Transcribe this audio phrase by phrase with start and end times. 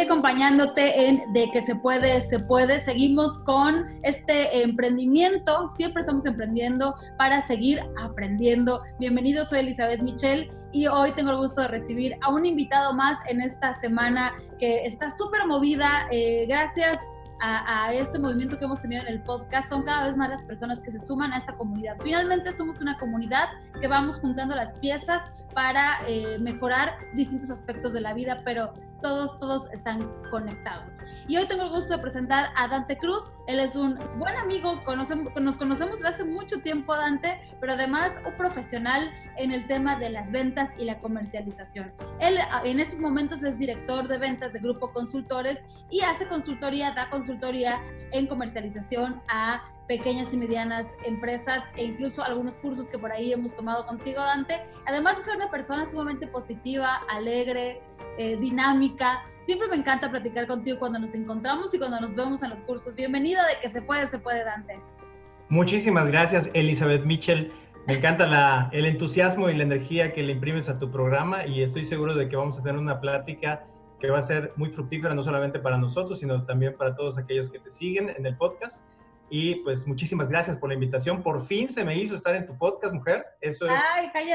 [0.00, 2.80] aquí acompañándote en De que se puede, se puede.
[2.80, 5.68] Seguimos con este emprendimiento.
[5.68, 8.82] Siempre estamos emprendiendo para seguir aprendiendo.
[8.98, 13.18] Bienvenido, soy Elizabeth Michel y hoy tengo el gusto de recibir a un invitado más
[13.28, 16.06] en esta semana que está súper movida.
[16.10, 16.98] Eh, gracias
[17.40, 20.80] a, este movimiento que hemos tenido en el podcast, son cada vez más las personas
[20.80, 21.96] que se suman a esta comunidad.
[22.02, 23.48] Finalmente somos una comunidad
[23.80, 25.22] que vamos juntando las piezas
[25.54, 30.94] para eh, mejorar distintos aspectos de la vida, pero todos, todos están conectados.
[31.28, 33.32] Y hoy tengo el gusto de presentar a Dante Cruz.
[33.46, 38.12] Él es un buen amigo, conocemos, nos conocemos desde hace mucho tiempo, Dante, pero además
[38.26, 41.92] un profesional en el tema de las ventas y la comercialización.
[42.20, 47.08] Él en estos momentos es director de ventas de Grupo Consultores y hace consultoría, da
[47.10, 47.80] consultoría
[48.12, 53.52] en comercialización a pequeñas y medianas empresas e incluso algunos cursos que por ahí hemos
[53.52, 54.62] tomado contigo, Dante.
[54.86, 57.80] Además de ser una persona sumamente positiva, alegre,
[58.16, 59.24] eh, dinámica.
[59.42, 62.94] Siempre me encanta platicar contigo cuando nos encontramos y cuando nos vemos en los cursos.
[62.94, 64.78] Bienvenido de que se puede, se puede, Dante.
[65.48, 67.52] Muchísimas gracias, Elizabeth Mitchell.
[67.88, 71.64] Me encanta la, el entusiasmo y la energía que le imprimes a tu programa y
[71.64, 73.66] estoy seguro de que vamos a tener una plática
[73.98, 77.50] que va a ser muy fructífera, no solamente para nosotros, sino también para todos aquellos
[77.50, 78.84] que te siguen en el podcast.
[79.30, 81.22] Y pues muchísimas gracias por la invitación.
[81.22, 83.24] Por fin se me hizo estar en tu podcast, mujer.
[83.40, 83.72] Eso es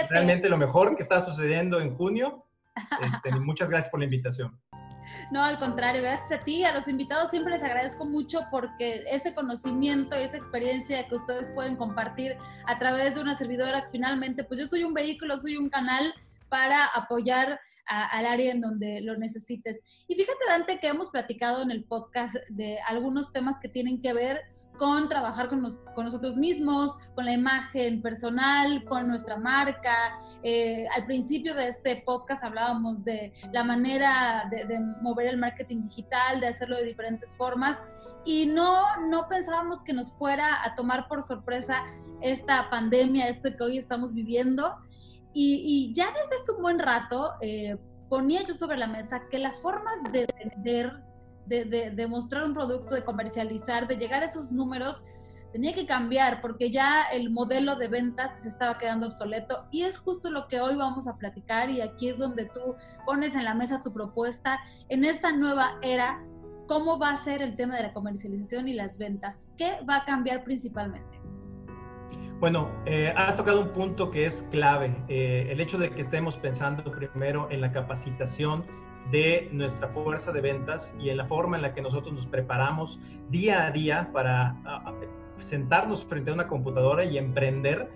[0.09, 2.45] realmente lo mejor que está sucediendo en junio.
[3.01, 4.57] Este, muchas gracias por la invitación.
[5.31, 9.33] No, al contrario, gracias a ti, a los invitados siempre les agradezco mucho porque ese
[9.35, 14.65] conocimiento esa experiencia que ustedes pueden compartir a través de una servidora, finalmente, pues yo
[14.65, 16.13] soy un vehículo, soy un canal
[16.49, 20.05] para apoyar al área en donde lo necesites.
[20.07, 24.13] Y fíjate, Dante, que hemos platicado en el podcast de algunos temas que tienen que
[24.13, 24.41] ver
[24.77, 30.13] con trabajar con, nosotros mismos, con la imagen personal, con nuestra marca.
[30.43, 36.39] Eh, al principio de este podcast hablábamos de la manera de, mover el marketing digital,
[36.39, 37.77] de hacerlo de diferentes formas
[38.25, 41.85] y no, no pensábamos que nos fuera a tomar por sorpresa
[42.21, 44.75] esta pandemia, esto que hoy estamos viviendo.
[45.37, 47.77] Y, ya desde hace un buen rato eh,
[48.09, 51.05] ponía yo sobre la mesa que la forma de vender
[51.45, 55.03] de, mostrar un producto, de comercializar, de llegar a esos números,
[55.53, 59.97] tenía que cambiar porque ya el modelo de ventas se estaba quedando obsoleto y es
[59.97, 62.75] justo lo que hoy vamos a platicar y aquí es donde tú
[63.05, 64.59] pones en la mesa tu propuesta
[64.89, 66.21] en esta nueva era,
[66.67, 70.05] cómo va a ser el tema de la comercialización y las ventas, qué va a
[70.05, 71.21] cambiar principalmente.
[72.39, 76.35] Bueno, eh, has tocado un punto que es clave, eh, el hecho de que estemos
[76.35, 78.65] pensando primero en la capacitación
[79.09, 82.99] de nuestra fuerza de ventas y en la forma en la que nosotros nos preparamos
[83.29, 84.55] día a día para
[85.37, 87.89] sentarnos frente a una computadora y emprender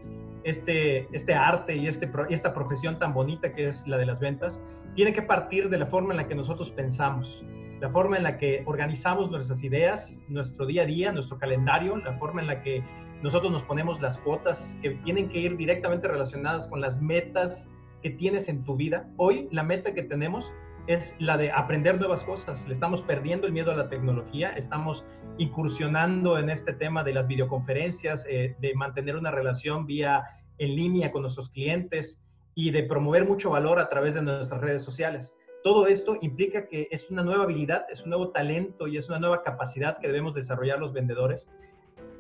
[0.44, 4.64] este, este arte y este, esta profesión tan bonita que es la de las ventas,
[4.96, 7.44] tiene que partir de la forma en la que nosotros pensamos,
[7.82, 12.14] la forma en la que organizamos nuestras ideas, nuestro día a día, nuestro calendario, la
[12.14, 12.84] forma en la que
[13.22, 17.70] nosotros nos ponemos las cuotas que tienen que ir directamente relacionadas con las metas
[18.02, 19.10] que tienes en tu vida.
[19.18, 20.54] Hoy la meta que tenemos
[20.88, 22.66] es la de aprender nuevas cosas.
[22.68, 25.06] Le estamos perdiendo el miedo a la tecnología, estamos
[25.38, 30.24] incursionando en este tema de las videoconferencias, eh, de mantener una relación vía
[30.58, 32.22] en línea con nuestros clientes
[32.56, 35.36] y de promover mucho valor a través de nuestras redes sociales.
[35.62, 39.20] Todo esto implica que es una nueva habilidad, es un nuevo talento y es una
[39.20, 41.50] nueva capacidad que debemos desarrollar los vendedores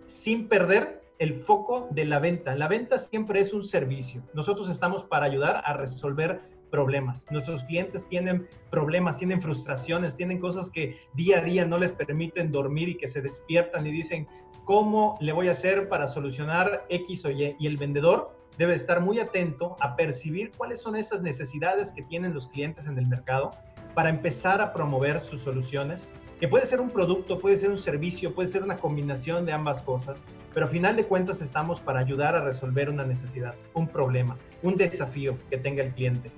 [0.09, 2.55] sin perder el foco de la venta.
[2.55, 4.23] La venta siempre es un servicio.
[4.33, 7.25] Nosotros estamos para ayudar a resolver problemas.
[7.31, 12.51] Nuestros clientes tienen problemas, tienen frustraciones, tienen cosas que día a día no les permiten
[12.51, 14.27] dormir y que se despiertan y dicen,
[14.65, 17.55] ¿cómo le voy a hacer para solucionar X o Y?
[17.59, 22.33] Y el vendedor debe estar muy atento a percibir cuáles son esas necesidades que tienen
[22.33, 23.51] los clientes en el mercado
[23.93, 28.33] para empezar a promover sus soluciones, que puede ser un producto, puede ser un servicio,
[28.33, 30.23] puede ser una combinación de ambas cosas,
[30.53, 34.77] pero a final de cuentas estamos para ayudar a resolver una necesidad, un problema, un
[34.77, 36.31] desafío que tenga el cliente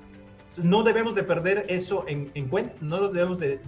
[0.58, 3.60] no debemos de perder eso en, cuenta, no debemos de,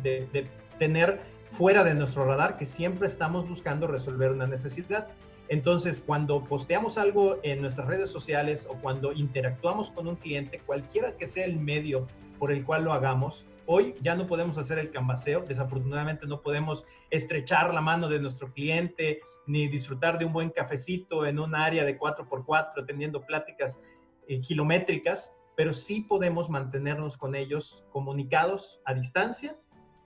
[0.79, 1.21] tener
[1.51, 5.07] fuera de nuestro radar, que siempre estamos buscando resolver una necesidad.
[5.49, 11.15] Entonces, cuando posteamos algo en nuestras redes sociales o cuando interactuamos con un cliente, cualquiera
[11.15, 12.07] que sea el medio
[12.39, 16.85] por el cual lo hagamos, hoy ya no podemos hacer el cambaseo, desafortunadamente no podemos
[17.09, 21.83] estrechar la mano de nuestro cliente ni disfrutar de un buen cafecito en un área
[21.83, 23.77] de 4x4 teniendo pláticas
[24.27, 29.57] eh, kilométricas, pero sí podemos mantenernos con ellos comunicados a distancia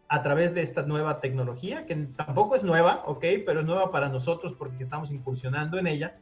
[0.10, 3.26] a través de esta nueva tecnología, que tampoco es nueva, ¿ok?
[3.46, 6.18] Pero es nueva para nosotros porque estamos incursionando en ella.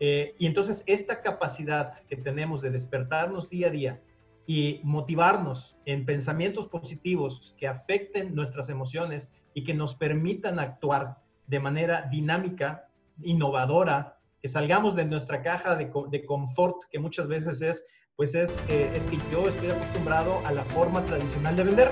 [0.00, 4.00] Eh, y entonces esta capacidad que tenemos de despertarnos día a día
[4.46, 11.60] y motivarnos en pensamientos positivos que afecten nuestras emociones y que nos permitan actuar de
[11.60, 12.88] manera dinámica,
[13.22, 17.84] innovadora, que salgamos de nuestra caja de, de confort, que muchas veces es,
[18.16, 21.90] pues es, es que yo estoy acostumbrado a la forma tradicional de vender.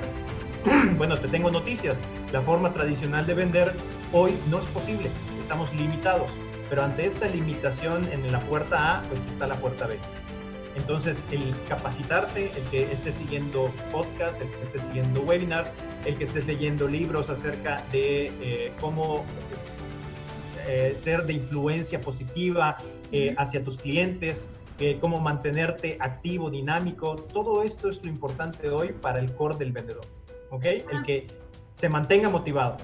[0.98, 1.98] bueno, te tengo noticias.
[2.32, 3.74] La forma tradicional de vender
[4.12, 5.08] hoy no es posible.
[5.40, 6.30] Estamos limitados.
[6.68, 9.98] Pero ante esta limitación en la puerta A, pues está la puerta B.
[10.80, 15.70] Entonces, el capacitarte, el que estés siguiendo podcasts, el que estés siguiendo webinars,
[16.06, 19.24] el que estés leyendo libros acerca de eh, cómo
[20.66, 22.78] eh, ser de influencia positiva
[23.12, 24.48] eh, hacia tus clientes,
[25.02, 30.06] cómo mantenerte activo, dinámico, todo esto es lo importante hoy para el core del vendedor,
[30.48, 30.64] ¿ok?
[30.64, 31.02] El ah.
[31.04, 31.26] que
[31.74, 32.78] se mantenga motivado.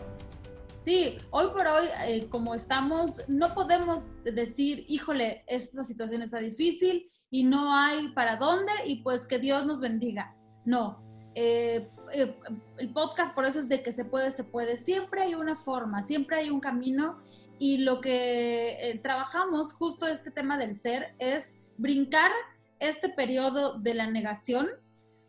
[0.86, 7.04] Sí, hoy por hoy, eh, como estamos, no podemos decir, híjole, esta situación está difícil
[7.28, 10.36] y no hay para dónde y pues que Dios nos bendiga.
[10.64, 11.02] No,
[11.34, 12.38] eh, eh,
[12.78, 14.76] el podcast por eso es de que se puede, se puede.
[14.76, 17.18] Siempre hay una forma, siempre hay un camino
[17.58, 22.30] y lo que trabajamos justo este tema del ser es brincar
[22.78, 24.68] este periodo de la negación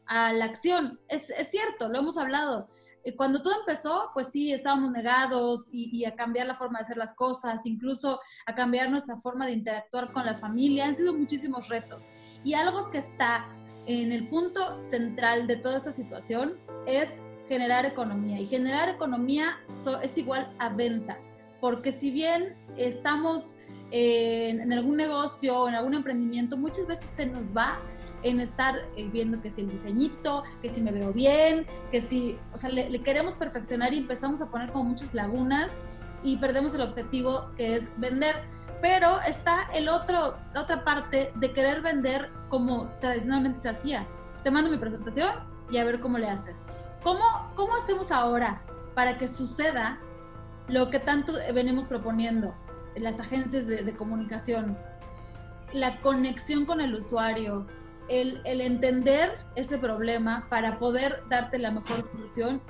[0.05, 0.99] a la acción.
[1.09, 2.67] Es, es cierto, lo hemos hablado
[3.15, 7.13] cuando todo empezó, pues sí, estábamos negados y, a cambiar la forma de hacer las
[7.13, 10.85] cosas, incluso a cambiar nuestra forma de interactuar con la familia.
[10.85, 12.09] Han sido muchísimos retos.
[12.43, 13.45] Y algo que está
[13.85, 18.39] en el punto central de toda esta situación es generar economía.
[18.39, 19.57] Y generar economía
[20.01, 21.33] es igual a ventas.
[21.61, 23.55] Porque si bien estamos
[23.91, 27.79] en algún negocio o en algún emprendimiento, muchas veces se nos va
[28.23, 32.37] en estar eh, viendo que si el diseñito, que si me veo bien, que si,
[32.53, 35.71] o sea, le, queremos perfeccionar y empezamos a poner como muchas lagunas
[36.23, 38.35] y perdemos el objetivo que es vender.
[38.81, 44.07] Pero está el otro, la otra parte de querer vender como tradicionalmente se hacía.
[44.43, 45.31] Te mando mi presentación
[45.71, 46.61] y a ver cómo le haces.
[47.03, 47.23] ¿Cómo,
[47.55, 48.61] cómo hacemos ahora
[48.93, 49.99] para que suceda
[50.67, 52.53] lo que tanto venimos proponiendo
[52.95, 54.77] en las agencias de comunicación?
[55.73, 57.67] La conexión con el usuario,
[58.09, 62.61] el, entender ese problema para poder darte la mejor solución.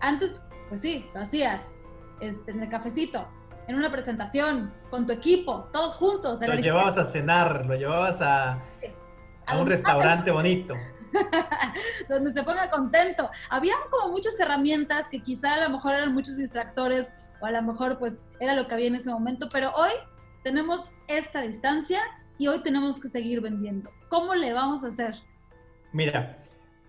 [0.00, 1.72] Antes, pues sí, lo hacías
[2.20, 3.28] este, en el cafecito,
[3.68, 6.38] en una presentación, con tu equipo, todos juntos.
[6.40, 8.62] lo llevabas a cenar, lo llevabas a,
[9.46, 10.74] a un restaurante bonito.
[12.08, 13.30] donde se ponga contento.
[13.50, 17.62] Habían como muchas herramientas que quizá a lo mejor eran muchos distractores o a lo
[17.62, 19.90] mejor pues era lo que había en ese momento, pero hoy
[20.42, 22.00] tenemos esta distancia
[22.40, 23.90] y hoy tenemos que seguir vendiendo.
[24.08, 25.14] ¿Cómo le vamos a hacer?
[25.92, 26.42] Mira,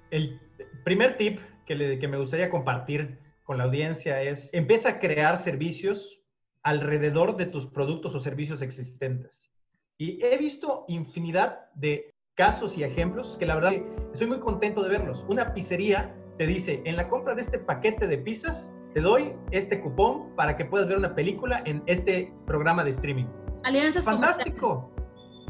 [0.09, 0.39] el
[0.85, 6.21] primer tip que, que me gustaría compartir con la audiencia es, empieza a crear servicios
[6.63, 9.51] alrededor de tus productos o servicios existentes.
[9.97, 13.73] Y he visto infinidad de casos y ejemplos que la verdad
[14.13, 15.25] estoy muy contento de verlos.
[15.27, 19.81] Una pizzería te dice, en la compra de este paquete de pizzas, te doy este
[19.81, 23.25] cupón para que puedas ver una película en este programa de streaming.
[23.65, 24.89] Alianzas Fantástico.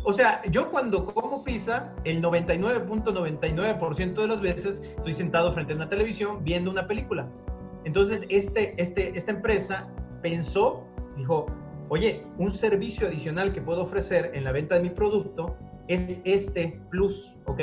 [0.03, 5.75] O sea, yo cuando como pizza, el 99.99% de las veces estoy sentado frente a
[5.75, 7.27] una televisión viendo una película.
[7.83, 9.87] Entonces, este, este, esta empresa
[10.21, 10.83] pensó,
[11.17, 11.45] dijo,
[11.89, 15.55] oye, un servicio adicional que puedo ofrecer en la venta de mi producto
[15.87, 17.59] es este plus, ¿ok?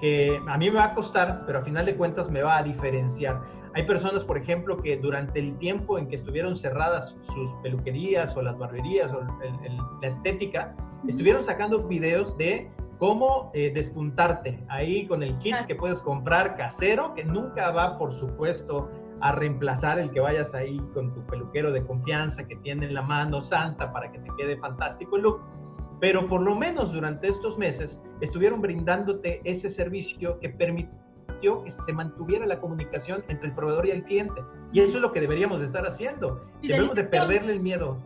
[0.00, 2.62] Que a mí me va a costar, pero a final de cuentas me va a
[2.62, 3.40] diferenciar.
[3.74, 8.42] Hay personas, por ejemplo, que durante el tiempo en que estuvieron cerradas sus peluquerías o
[8.42, 10.76] las barberías o la estética,
[11.08, 17.14] estuvieron sacando videos de cómo eh, despuntarte ahí con el kit que puedes comprar casero,
[17.14, 18.90] que nunca va, por supuesto,
[19.22, 23.02] a reemplazar el que vayas ahí con tu peluquero de confianza que tiene en la
[23.02, 25.40] mano santa para que te quede fantástico el look.
[26.00, 30.50] Pero por lo menos durante estos meses estuvieron brindándote ese servicio que
[31.42, 34.42] permitió que se mantuviera la comunicación entre el proveedor y el cliente.
[34.72, 36.44] Y eso es lo que deberíamos de estar haciendo.
[36.62, 37.98] Debemos de perderle el miedo.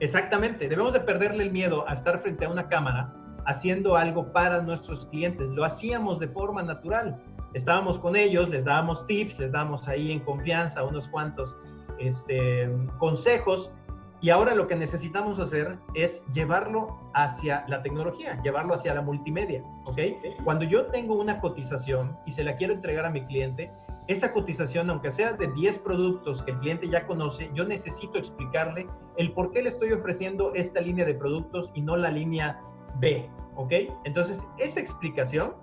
[0.00, 3.14] Exactamente, debemos de perderle el miedo a estar frente a una cámara
[3.46, 5.48] haciendo algo para nuestros clientes.
[5.50, 7.20] Lo hacíamos de forma natural.
[7.54, 11.56] Estábamos con ellos, les dábamos tips, les dábamos ahí en confianza unos cuantos
[11.98, 13.70] este, consejos
[14.22, 19.64] y ahora lo que necesitamos hacer es llevarlo hacia la tecnología, llevarlo hacia la multimedia,
[19.84, 19.98] ¿ok?
[20.44, 23.72] Cuando yo tengo una cotización y se la quiero entregar a mi cliente,
[24.06, 28.86] esa cotización, aunque sea de 10 productos que el cliente ya conoce, yo necesito explicarle
[29.16, 32.60] el por qué le estoy ofreciendo esta línea de productos y no la línea
[33.00, 33.72] B, ¿ok?
[34.04, 35.54] Entonces, esa explicación,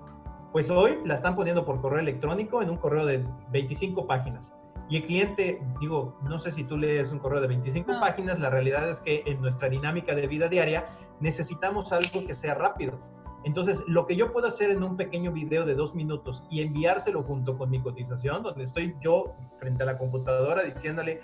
[0.52, 4.54] pues hoy la están poniendo por correo electrónico en un correo de 25 páginas.
[4.90, 8.50] Y el cliente, digo, no sé si tú lees un correo de 25 páginas, la
[8.50, 10.88] realidad es que en nuestra dinámica de vida diaria
[11.20, 13.00] necesitamos algo que sea rápido.
[13.44, 17.24] Entonces, lo que yo puedo hacer en un pequeño video de dos minutos y enviárselo
[17.24, 21.22] junto con mi cotización, donde estoy yo frente a la computadora diciéndole,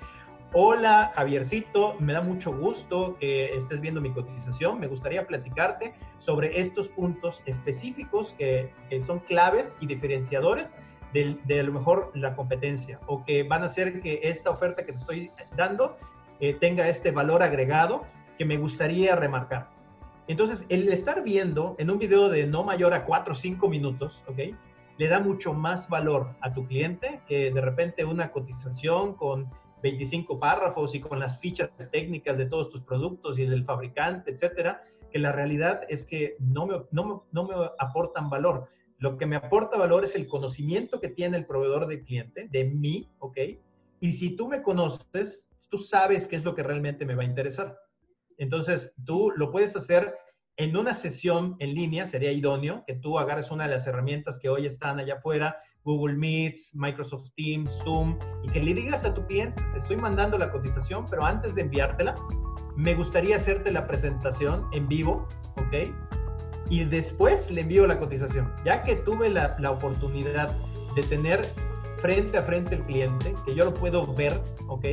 [0.53, 6.61] hola Javiercito, me da mucho gusto que estés viendo mi cotización, me gustaría platicarte sobre
[6.61, 8.71] estos puntos específicos que,
[9.05, 10.71] son claves y diferenciadores
[11.23, 14.91] de, a lo mejor la competencia o que van a hacer que esta oferta que
[14.91, 15.97] te estoy dando
[16.39, 18.05] eh, tenga este valor agregado
[18.37, 19.69] que me gustaría remarcar.
[20.27, 24.23] Entonces, el estar viendo en un video de no mayor a 4 o 5 minutos,
[24.27, 24.55] ¿ok?
[24.97, 29.49] Le da mucho más valor a tu cliente que de repente una cotización con
[29.83, 34.81] 25 párrafos y con las fichas técnicas de todos tus productos y del fabricante, etcétera,
[35.11, 38.67] que la realidad es que no me, no, no me aportan valor.
[39.05, 42.63] Lo que me aporta valor es el conocimiento que tiene el proveedor del cliente, de
[42.63, 43.37] mí, ¿ok?
[43.99, 47.27] Y si tú me conoces, tú sabes qué es lo que realmente me va a
[47.27, 47.77] interesar.
[48.39, 50.15] Entonces, tú lo puedes hacer
[50.57, 54.49] en una sesión en línea, sería idóneo que tú agarres una de las herramientas que
[54.49, 59.23] hoy están allá afuera, Google Meets, Microsoft Teams, Zoom, y que le digas a tu
[59.27, 62.15] cliente, te estoy mandando la cotización, pero antes de enviártela,
[62.75, 65.93] me gustaría hacerte la presentación en vivo, ¿ok?
[66.69, 68.51] Y después le envío la cotización.
[68.63, 70.51] Ya que tuve la, la oportunidad
[70.95, 71.45] de tener
[71.97, 74.85] frente a frente el cliente, que yo lo puedo ver, ¿ok?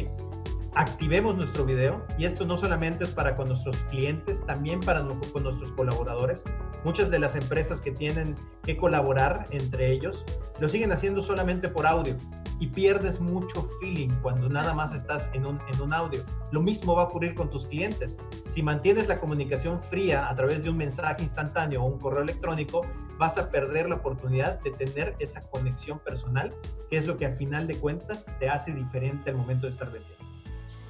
[0.74, 5.42] Activemos nuestro video y esto no solamente es para con nuestros clientes, también para con
[5.42, 6.44] nuestros colaboradores.
[6.84, 10.24] Muchas de las empresas que tienen que colaborar entre ellos
[10.60, 12.16] lo siguen haciendo solamente por audio
[12.58, 16.22] y pierdes mucho feeling cuando nada más estás en un, en un audio.
[16.52, 18.16] Lo mismo va a ocurrir con tus clientes.
[18.50, 22.82] Si mantienes la comunicación fría a través de un mensaje instantáneo o un correo electrónico,
[23.18, 26.54] vas a perder la oportunidad de tener esa conexión personal,
[26.88, 29.90] que es lo que a final de cuentas te hace diferente al momento de estar
[29.90, 30.21] vendiendo.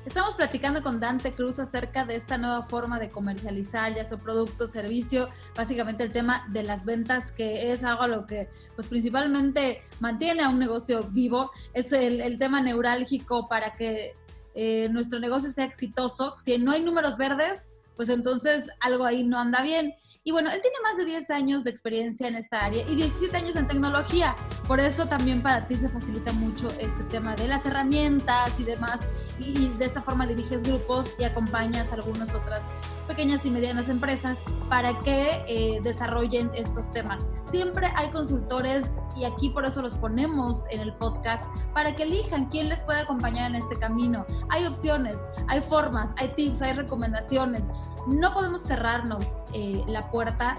[0.05, 4.67] Estamos platicando con Dante Cruz acerca de esta nueva forma de comercializar, ya sea producto,
[4.67, 9.81] servicio, básicamente el tema de las ventas, que es algo a lo que pues principalmente
[10.01, 14.17] mantiene a un negocio vivo, es el, tema neurálgico para que
[14.57, 16.35] eh, nuestro negocio sea exitoso.
[16.41, 19.95] Si no hay números verdes, pues entonces algo ahí no anda bien.
[20.25, 23.37] Y bueno, él tiene más de 10 años de experiencia en esta área y 17
[23.37, 24.37] años en tecnología.
[24.69, 29.01] Por eso también para ti se facilita mucho este tema de las herramientas y demás.
[29.41, 32.63] Y, de esta forma diriges grupos y acompañas a algunas otras
[33.03, 37.21] pequeñas y medianas empresas para que eh, desarrollen estos temas.
[37.45, 41.45] Siempre hay consultores y aquí por eso los ponemos en el podcast
[41.75, 44.25] para que elijan quién les puede acompañar en este camino.
[44.51, 45.19] Hay opciones,
[45.49, 47.69] hay formas, hay tips, hay recomendaciones
[48.07, 50.59] no podemos cerrarnos eh, la puerta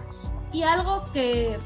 [0.51, 1.59] y algo que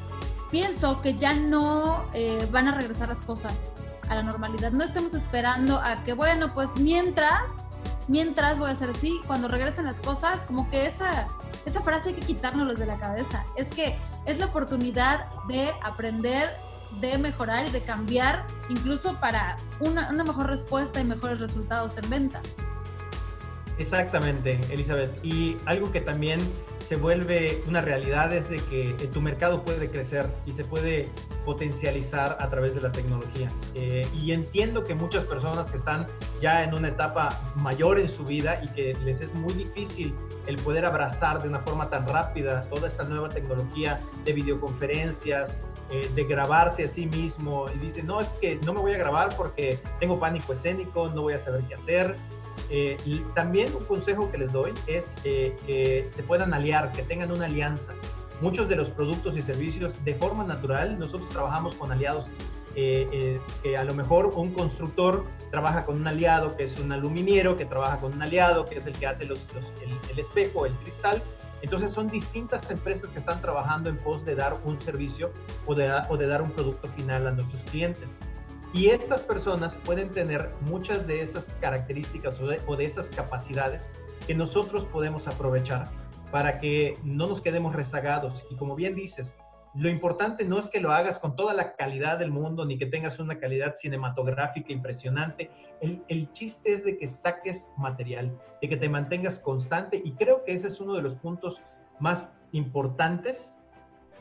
[0.50, 3.74] pienso que ya no eh, van a regresar las cosas
[4.10, 4.72] a la normalidad.
[4.72, 7.51] No estemos esperando a que, bueno, pues mientras,
[8.07, 11.27] mientras voy a hacer así, cuando regresen las cosas, como que esa,
[11.65, 13.45] esa frase hay que quitárnoslos de la cabeza.
[13.55, 16.51] Es que es la oportunidad de aprender,
[17.01, 22.09] de mejorar y de cambiar, incluso para una, una mejor respuesta y mejores resultados en
[22.09, 22.43] ventas.
[23.77, 25.23] Exactamente, Elizabeth.
[25.23, 26.39] Y algo que también
[26.88, 31.10] se vuelve una realidad es de que eh, tu mercado puede crecer y se puede
[31.44, 33.51] potencializar a través de la tecnología.
[33.75, 36.08] Eh, y entiendo que muchas personas que están
[36.41, 40.13] ya en una etapa mayor en su vida y que les es muy difícil
[40.46, 45.58] el poder abrazar de una forma tan rápida toda esta nueva tecnología de videoconferencias,
[45.89, 48.98] eh, de grabarse a sí mismo y dicen, no, es que no me voy a
[48.98, 52.15] grabar porque tengo pánico escénico, no voy a saber qué hacer,
[52.69, 52.97] eh,
[53.33, 57.45] también un consejo que les doy es eh, que se puedan aliar, que tengan una
[57.45, 57.93] alianza.
[58.41, 62.27] Muchos de los productos y servicios de forma natural, nosotros trabajamos con aliados,
[62.75, 67.57] eh, que a lo mejor un constructor trabaja con un aliado que es un aluminiero,
[67.57, 69.47] que trabaja con un aliado que es el que hace los,
[70.11, 71.23] el, espejo, el cristal.
[71.63, 75.31] Entonces son distintas empresas que están trabajando en pos de dar un servicio
[75.65, 78.17] o de, o de dar un producto final a nuestros clientes.
[78.77, 83.89] Y estas personas pueden tener muchas de esas características o de, esas capacidades
[84.27, 85.89] que nosotros podemos aprovechar
[86.31, 88.46] para que no nos quedemos rezagados.
[88.51, 89.36] Y como bien dices,
[89.74, 92.86] lo importante no es que lo hagas con toda la calidad del mundo ni que
[92.86, 95.50] tengas una calidad cinematográfica impresionante.
[95.81, 100.43] El, el, chiste es de que saques material, de que te mantengas constante y creo
[100.43, 101.63] que ese es uno de los puntos
[102.00, 103.56] más importantes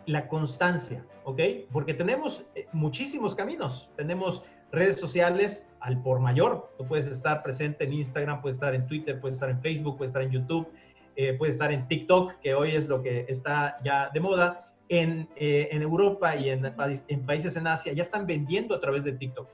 [0.06, 1.40] la constancia, ¿ok?
[1.72, 3.90] Porque tenemos eh, muchísimos caminos.
[3.96, 6.70] Tenemos redes sociales al por mayor.
[6.78, 10.10] Tú puedes estar presente en Instagram, puedes estar en Twitter, puedes estar en Facebook, puedes
[10.10, 10.68] estar en YouTube,
[11.16, 14.62] eh, puedes estar en TikTok, que hoy es lo que está ya de moda.
[14.88, 19.02] En, eh, en Europa y en, en, países en Asia ya están vendiendo a través
[19.02, 19.48] de TikTok.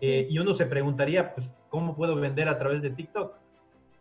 [0.00, 3.34] y uno se preguntaría, pues, ¿cómo puedo vender a través de TikTok?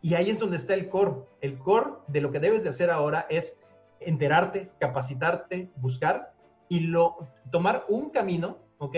[0.01, 1.23] Y ahí es donde está el core.
[1.41, 3.59] El core de lo que debes de hacer ahora es
[3.99, 6.33] enterarte, capacitarte, buscar
[6.69, 8.97] y lo, tomar un camino, ¿ok?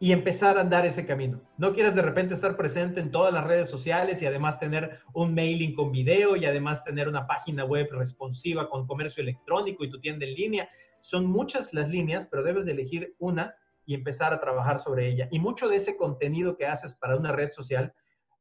[0.00, 1.40] Y empezar a andar ese camino.
[1.56, 5.34] No quieras de repente estar presente en todas las redes sociales y además tener un
[5.34, 10.00] mailing con video y además tener una página web responsiva con comercio electrónico y tu
[10.00, 10.68] tienda en línea.
[11.00, 15.28] Son muchas las líneas, pero debes de elegir una y empezar a trabajar sobre ella.
[15.30, 17.94] Y mucho de ese contenido que haces para una red social,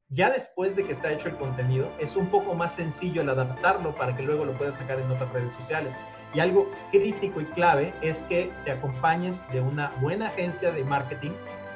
[0.09, 3.93] ya después de que está hecho el contenido, es un poco más sencillo el adaptarlo
[3.95, 5.93] para que luego lo puedas sacar en otras redes sociales.
[6.33, 11.31] Y algo crítico y clave es que te acompañes de una buena agencia de marketing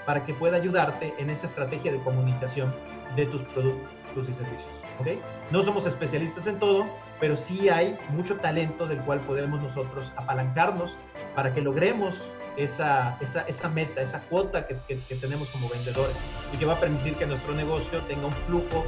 [0.06, 2.74] para que pueda ayudarte en esa estrategia de comunicación
[3.16, 4.70] de tus productos y servicios.
[5.00, 5.22] ¿okay?
[5.52, 6.86] No somos especialistas en todo,
[7.20, 10.96] pero sí hay mucho talento del cual podemos nosotros apalancarnos
[11.36, 12.22] para que logremos
[12.58, 16.16] esa, esa, esa meta, esa cuota que, que, tenemos como vendedores
[16.54, 18.86] y que va a permitir que nuestro negocio tenga un flujo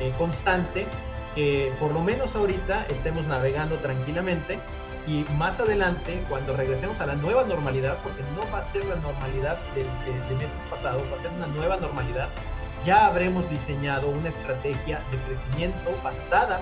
[0.00, 0.86] eh, constante,
[1.34, 4.58] que por lo menos ahorita estemos navegando tranquilamente
[5.06, 8.96] y más adelante, cuando regresemos a la nueva normalidad, porque no va a ser la
[8.96, 12.28] normalidad de, de, meses pasados, va a ser una nueva normalidad,
[12.86, 16.60] ya habremos diseñado una estrategia de crecimiento basada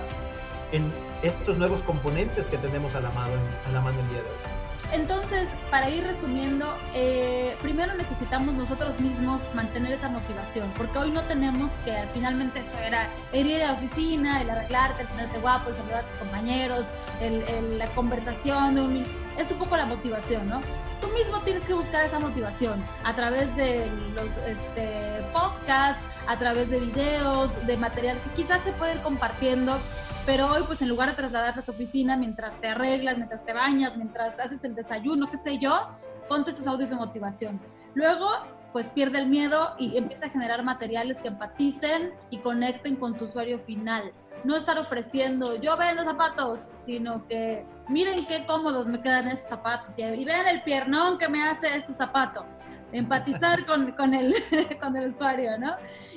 [0.73, 0.91] en
[1.21, 3.33] estos nuevos componentes que tenemos a la mano,
[3.67, 4.52] a la mano el día de hoy.
[4.93, 11.23] Entonces, para ir resumiendo, eh, primero necesitamos nosotros mismos mantener esa motivación, porque hoy no
[11.23, 15.77] tenemos que finalmente eso era ir a la oficina, el arreglarte, el ponerte guapo, el
[15.77, 16.85] saludar a tus compañeros,
[17.19, 19.03] la conversación, un,
[19.37, 20.61] es un poco la motivación, ¿no?
[21.01, 26.69] Tú mismo tienes que buscar esa motivación a través de los este, podcasts, a través
[26.69, 29.79] de videos, de material que quizás se puede ir compartiendo
[30.25, 33.51] pero hoy, pues en lugar de trasladarte a tu oficina mientras te arreglas, mientras te
[33.51, 35.89] bañas, mientras haces el desayuno, qué sé yo,
[36.29, 37.59] ponte estos audios de motivación.
[37.93, 38.29] Luego,
[38.71, 43.25] pues pierde el miedo y empieza a generar materiales que empaticen y conecten con tu
[43.25, 44.13] usuario final.
[44.43, 49.97] No estar ofreciendo, yo vendo zapatos, sino que miren qué cómodos me quedan esos zapatos
[49.97, 52.59] y vean el piernón que me hace estos zapatos
[52.93, 54.33] empatizar con, con, el,
[54.81, 55.71] con el usuario, ¿no?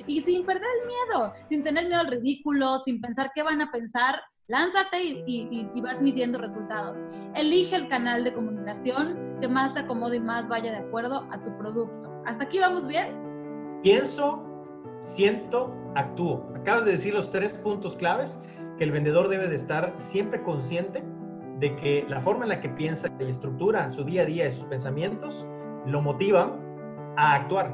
[0.05, 3.71] Y sin perder el miedo, sin tener miedo al ridículo, sin pensar qué van a
[3.71, 7.03] pensar, lánzate y, y, vas midiendo resultados.
[7.35, 11.43] Elige el canal de comunicación que más te acomode y más vaya de acuerdo a
[11.43, 12.21] tu producto.
[12.25, 13.79] ¿Hasta aquí vamos bien?
[13.83, 14.41] Pienso,
[15.03, 16.53] siento, actúo.
[16.67, 18.37] Acabas de decir los tres puntos claves
[18.77, 21.01] que el vendedor debe de estar siempre consciente
[21.59, 24.51] de que la forma en la que piensa y estructura su día a día y
[24.51, 25.45] sus pensamientos
[25.85, 26.59] lo motiva
[27.15, 27.73] a actuar.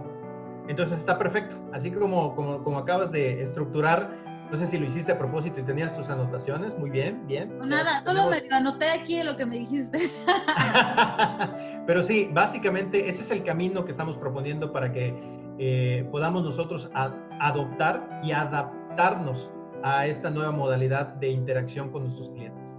[0.68, 1.56] Entonces está perfecto.
[1.74, 4.16] Así como, como, como acabas de estructurar,
[4.52, 7.58] no sé si lo hiciste a propósito y tenías tus anotaciones, muy bien, bien.
[7.58, 9.98] No, nada, solo me anoté aquí lo que me dijiste.
[11.88, 15.16] Pero sí, básicamente ese es el camino que estamos proponiendo para que
[15.60, 18.32] eh, podamos nosotros adoptar y
[18.94, 19.50] adaptarnos
[19.84, 22.72] a esta nueva modalidad de interacción con nuestros clientes.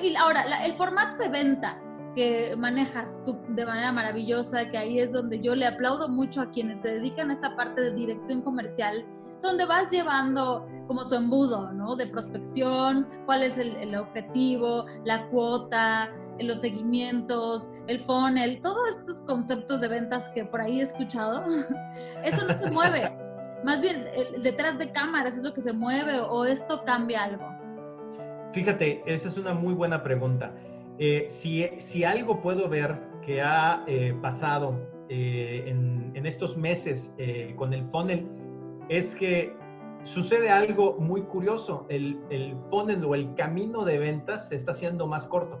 [0.00, 1.80] Y ahora, el formato de venta,
[2.14, 6.50] que manejas tú de manera maravillosa, que ahí es donde yo le aplaudo mucho a
[6.50, 9.04] quienes se dedican a esta parte de dirección comercial,
[9.42, 11.94] donde vas llevando como tu embudo, ¿no?
[11.94, 19.80] De prospección, cuál es el, objetivo, la cuota, los seguimientos, el funnel, todos estos conceptos
[19.80, 21.44] de ventas que por ahí he escuchado,
[22.24, 23.16] eso no se mueve.
[23.64, 24.04] Más bien,
[24.42, 27.44] detrás de cámaras es lo que se mueve o esto cambia algo.
[28.52, 30.54] Fíjate, esa es una muy buena pregunta.
[30.98, 37.14] Eh, si, algo puedo ver que ha eh, pasado eh, en, estos meses
[37.54, 38.26] con el funnel,
[38.88, 39.54] es que
[40.02, 41.86] sucede algo muy curioso.
[41.88, 45.60] El, el funnel o el camino de ventas se está haciendo más corto.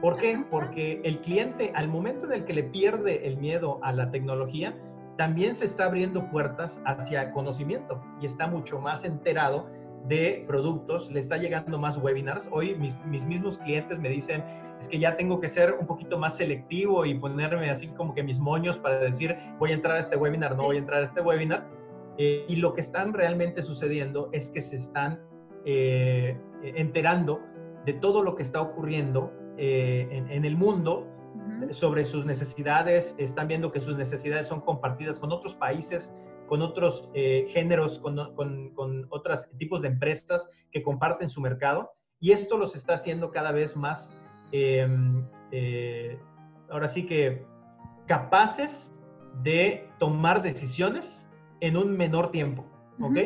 [0.00, 0.42] ¿Por qué?
[0.50, 4.78] Porque el cliente, al momento en el que le pierde el miedo a la tecnología,
[5.16, 9.66] también se está abriendo puertas hacia conocimiento y está mucho más enterado
[10.08, 12.48] de productos, le está llegando más webinars.
[12.52, 14.44] Hoy mis, mismos clientes me dicen,
[14.80, 18.22] es que ya tengo que ser un poquito más selectivo y ponerme así como que
[18.22, 21.04] mis moños para decir, voy a entrar a este webinar, no voy a entrar a
[21.04, 21.66] este webinar.
[22.18, 25.20] Eh, y lo que están realmente sucediendo es que se están
[25.64, 27.42] eh, enterando
[27.84, 31.06] de todo lo que está ocurriendo eh, en, el mundo
[31.70, 36.12] sobre sus necesidades, están viendo que sus necesidades son compartidas con otros países
[36.46, 41.92] con otros eh, géneros, con, con, otros tipos de empresas que comparten su mercado.
[42.20, 44.14] Y esto los está haciendo cada vez más,
[44.52, 46.18] em, eh,
[46.70, 47.44] ahora sí que,
[48.06, 48.94] capaces
[49.42, 51.28] de tomar decisiones
[51.60, 52.64] en un menor tiempo,
[53.00, 53.18] ¿ok?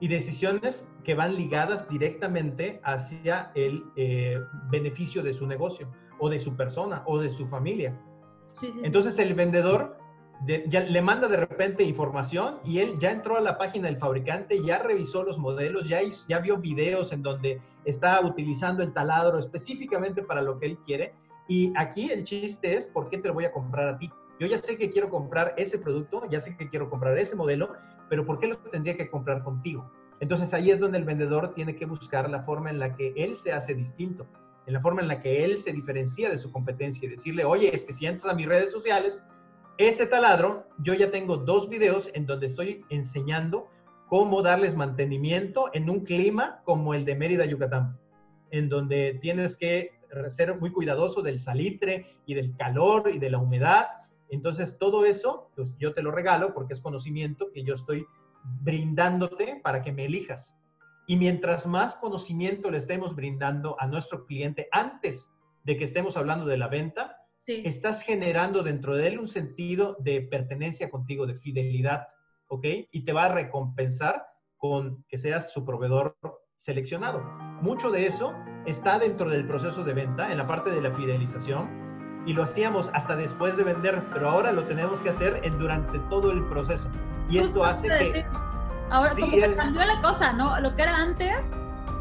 [0.00, 4.38] Y decisiones que van ligadas directamente hacia el eh,
[4.70, 7.98] beneficio de su negocio o de su persona o de su familia.
[8.82, 9.96] Entonces el vendedor
[10.46, 14.62] ya le manda de repente información y él ya entró a la página del fabricante,
[14.62, 20.22] ya revisó los modelos, ya, ya vio videos en donde está utilizando el taladro específicamente
[20.22, 21.14] para lo que él quiere.
[21.48, 24.10] Y aquí el chiste es, ¿por qué te lo voy a comprar a ti?
[24.38, 27.72] Yo ya sé que quiero comprar ese producto, ya sé que quiero comprar ese modelo,
[28.08, 29.90] pero ¿por qué lo tendría que comprar contigo?
[30.20, 33.34] Entonces ahí es donde el vendedor tiene que buscar la forma en la que él
[33.34, 34.26] se hace distinto,
[34.68, 37.74] en la forma en la que él se diferencia de su competencia y decirle, oye,
[37.74, 39.24] es que si entras a mis redes sociales,
[39.78, 43.70] ese taladro, yo ya tengo dos videos en donde estoy enseñando
[44.08, 47.98] cómo darles mantenimiento en un clima como el de Mérida, Yucatán,
[48.50, 49.92] en donde tienes que
[50.28, 53.86] ser muy cuidadoso del salitre y del calor y de la humedad.
[54.28, 58.04] Entonces, todo eso, pues yo te lo regalo porque es conocimiento que yo estoy
[58.60, 60.57] brindándote para que me elijas.
[61.08, 65.32] Y mientras más conocimiento le estemos brindando a nuestro cliente antes
[65.64, 67.16] de que estemos hablando de la venta,
[67.46, 72.08] estás generando dentro de él un sentido de pertenencia contigo, de fidelidad,
[72.48, 72.66] ¿ok?
[72.92, 74.26] Y te va a recompensar
[74.58, 76.14] con que seas su proveedor
[76.56, 77.22] seleccionado.
[77.62, 78.34] Mucho de eso
[78.66, 82.90] está dentro del proceso de venta, en la parte de la fidelización, y lo hacíamos
[82.92, 86.90] hasta después de vender, pero ahora lo tenemos que hacer en, durante todo el proceso.
[87.30, 88.47] Y esto hace que...
[88.90, 90.58] Ahora, como que cambió la cosa, ¿no?
[90.60, 91.48] Lo que era antes,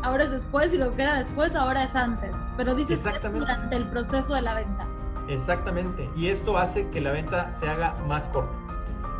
[0.03, 2.31] ahora es después, y lo que era después, ahora es antes.
[2.55, 4.87] Pero dices que durante el proceso de la venta.
[5.27, 6.09] Exactamente.
[6.15, 8.53] Y esto hace que la venta se haga más corta.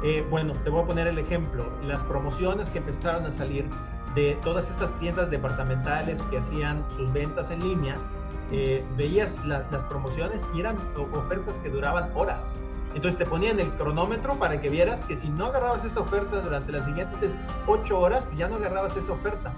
[0.03, 1.69] Eh, bueno, te voy a poner el ejemplo.
[1.83, 3.65] Las promociones que empezaron a salir
[4.15, 7.95] de todas estas tiendas departamentales que hacían sus ventas en línea,
[8.51, 10.77] eh, veías las promociones y eran
[11.13, 12.55] ofertas que duraban horas.
[12.97, 16.71] Entonces te ponían el cronómetro para que vieras que si no agarrabas esa oferta durante
[16.71, 19.53] las siguientes ocho horas, pues ya no agarrabas esa oferta.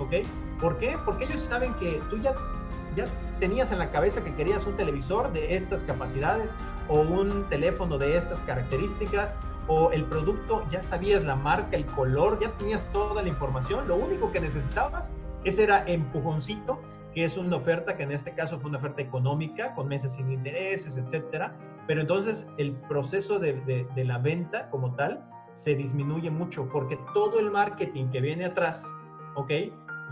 [0.00, 0.26] ¿Ok?
[0.60, 0.98] ¿Por qué?
[1.04, 2.34] Porque ellos saben que tú ya,
[2.96, 3.04] ya
[3.38, 6.52] tenías en la cabeza que querías un televisor de estas capacidades
[6.88, 12.40] o un teléfono de estas características o el producto, ya sabías la marca, el color,
[12.40, 15.12] ya tenías toda la información, lo único que necesitabas,
[15.44, 16.80] ese era empujoncito,
[17.14, 20.32] que es una oferta que en este caso fue una oferta económica, con meses sin
[20.32, 21.54] intereses, etcétera,
[21.90, 26.96] pero entonces el proceso de, de, de la venta como tal se disminuye mucho porque
[27.14, 28.86] todo el marketing que viene atrás,
[29.34, 29.50] ¿ok?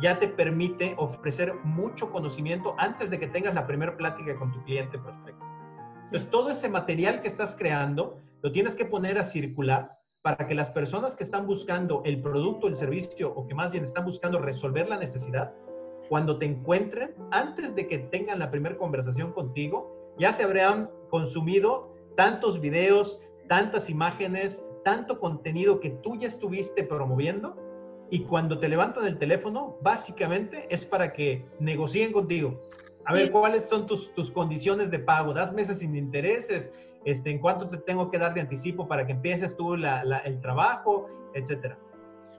[0.01, 4.61] ya te permite ofrecer mucho conocimiento antes de que tengas la primera plática con tu
[4.65, 5.45] cliente prospecto.
[5.99, 9.89] Entonces, todo ese material que estás creando lo tienes que poner a circular
[10.21, 13.85] para que las personas que están buscando el producto, el servicio o que más bien
[13.85, 15.55] están buscando resolver la necesidad,
[16.09, 21.95] cuando te encuentren, antes de que tengan la primera conversación contigo, ya se habrán consumido
[22.17, 27.57] tantos videos, tantas imágenes, tanto contenido que tú ya estuviste promoviendo
[28.11, 32.61] y cuando te levantan el teléfono, básicamente es para que negocien contigo.
[33.05, 35.33] A ver, ¿cuáles son tus, tus, condiciones de pago?
[35.33, 36.71] ¿Das meses sin intereses?
[37.05, 40.41] Este, ¿En cuánto te tengo que dar de anticipo para que empieces tú la, el
[40.41, 41.09] trabajo?
[41.35, 41.79] Etcétera.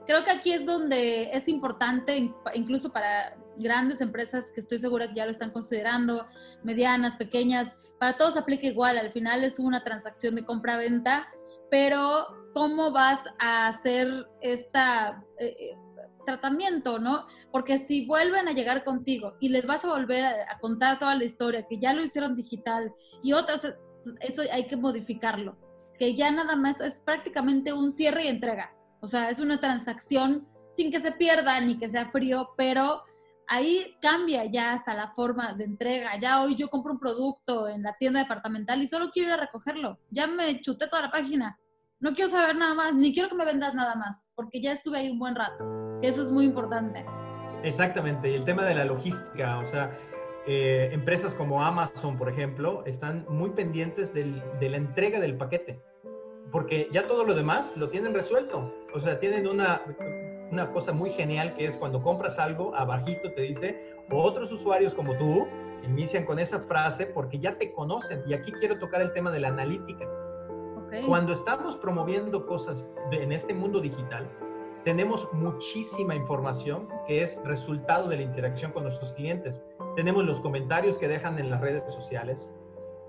[0.06, 5.14] Creo que aquí es donde es importante, incluso para grandes empresas que estoy segura que
[5.14, 6.26] ya lo están considerando,
[6.62, 8.98] medianas, pequeñas, para todos aplica igual.
[8.98, 11.28] Al final es una transacción de compra-venta,
[11.70, 15.76] pero cómo vas a hacer esta eh,
[16.24, 17.26] tratamiento, ¿no?
[17.50, 21.24] Porque si vuelven a llegar contigo y les vas a volver a, contar toda la
[21.24, 22.92] historia, que ya lo hicieron digital
[23.22, 23.76] y otras,
[24.20, 25.56] eso hay que modificarlo,
[25.98, 28.74] que ya nada más es prácticamente un cierre y entrega.
[29.00, 33.02] O sea, es una transacción sin que se pierda ni que sea frío, pero
[33.50, 36.18] ahí cambia ya hasta la forma de entrega.
[36.18, 39.40] Ya hoy yo compro un producto en la tienda departamental y solo quiero ir a
[39.42, 39.98] recogerlo.
[40.10, 41.58] Ya me chuté toda la página
[42.00, 44.98] no quiero saber nada más, ni quiero que me vendas nada más, porque ya estuve
[44.98, 45.98] ahí un buen rato.
[46.02, 47.04] Eso es muy importante.
[47.62, 49.90] Exactamente, y el tema de la logística, o sea,
[50.46, 54.24] eh, empresas como Amazon, por ejemplo, están muy pendientes de
[54.60, 55.78] la entrega del paquete,
[56.50, 58.74] porque ya todo lo demás lo tienen resuelto.
[58.94, 59.82] O sea, tienen una,
[60.50, 65.16] una cosa muy genial que es cuando compras algo, abajito te dice, otros usuarios como
[65.16, 65.46] tú
[65.84, 68.22] inician con esa frase porque ya te conocen.
[68.26, 70.08] Y aquí quiero tocar el tema de la analítica.
[71.06, 74.28] Cuando estamos promoviendo cosas en este mundo digital,
[74.84, 79.62] tenemos muchísima información que es resultado de la interacción con nuestros clientes.
[79.94, 82.52] Tenemos los comentarios que dejan en las redes sociales,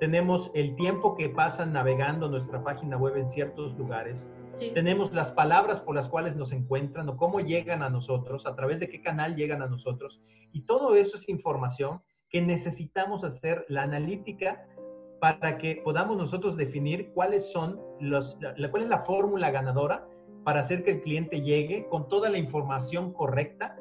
[0.01, 4.31] tenemos el tiempo que pasan navegando nuestra página web en ciertos lugares,
[4.73, 8.79] tenemos las palabras por las cuales nos encuentran o cómo llegan a nosotros, a través
[8.79, 10.19] de qué canal llegan a nosotros.
[10.51, 14.65] Y todo eso es información que necesitamos hacer la analítica
[15.19, 20.07] para que podamos nosotros definir cuáles son los, la, cuál es la fórmula ganadora
[20.43, 23.77] para hacer que el cliente llegue con toda la información correcta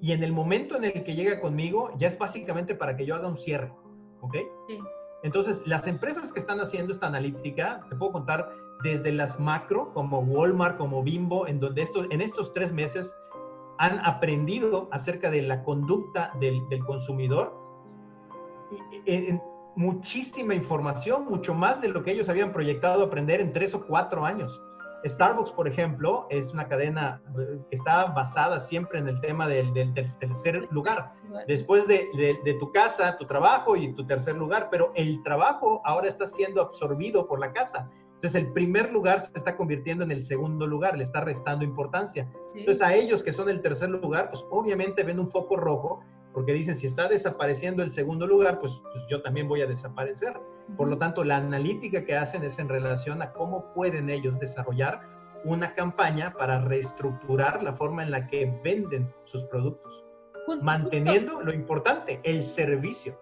[0.00, 3.16] y en el momento en el que llega conmigo ya es básicamente para que yo
[3.16, 3.72] haga un cierre,
[4.20, 4.36] ¿ok?
[4.68, 4.78] Sí.
[5.24, 8.48] Entonces, las empresas que están haciendo esta analítica, te puedo contar
[8.82, 13.14] desde las macro, como Walmart, como Bimbo, en donde esto, en estos tres meses
[13.78, 17.56] han aprendido acerca de la conducta del, consumidor.
[19.06, 19.40] En,
[19.76, 24.24] muchísima información, mucho más de lo que ellos habían proyectado aprender en tres o cuatro
[24.24, 24.60] años.
[25.06, 29.72] Starbucks, por ejemplo, es una cadena eh, que está basada siempre en el tema del,
[30.18, 31.12] tercer lugar.
[31.46, 32.08] Después de,
[32.44, 36.60] de, tu casa, tu trabajo y tu tercer lugar, pero el trabajo ahora está siendo
[36.60, 37.88] absorbido por la casa.
[38.18, 42.28] Entonces el primer lugar se está convirtiendo en el segundo lugar, le está restando importancia.
[42.52, 46.00] Entonces a ellos que son el tercer lugar, pues obviamente ven un foco rojo
[46.34, 50.34] porque dicen, si está desapareciendo el segundo lugar, pues, pues yo también voy a desaparecer.
[50.76, 55.00] Por lo tanto, la analítica que hacen es en relación a cómo pueden ellos desarrollar
[55.44, 60.04] una campaña para reestructurar la forma en la que venden sus productos,
[60.62, 63.16] manteniendo lo importante, el servicio.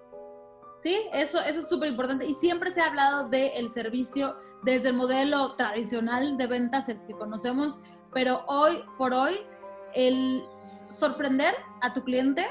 [0.87, 4.95] Sí, eso, eso es súper importante y siempre se ha hablado del servicio desde el
[4.95, 7.81] modelo tradicional de ventas, el que conocemos,
[8.13, 9.33] pero hoy por hoy
[9.97, 10.45] el
[10.89, 12.47] sorprender a tu cliente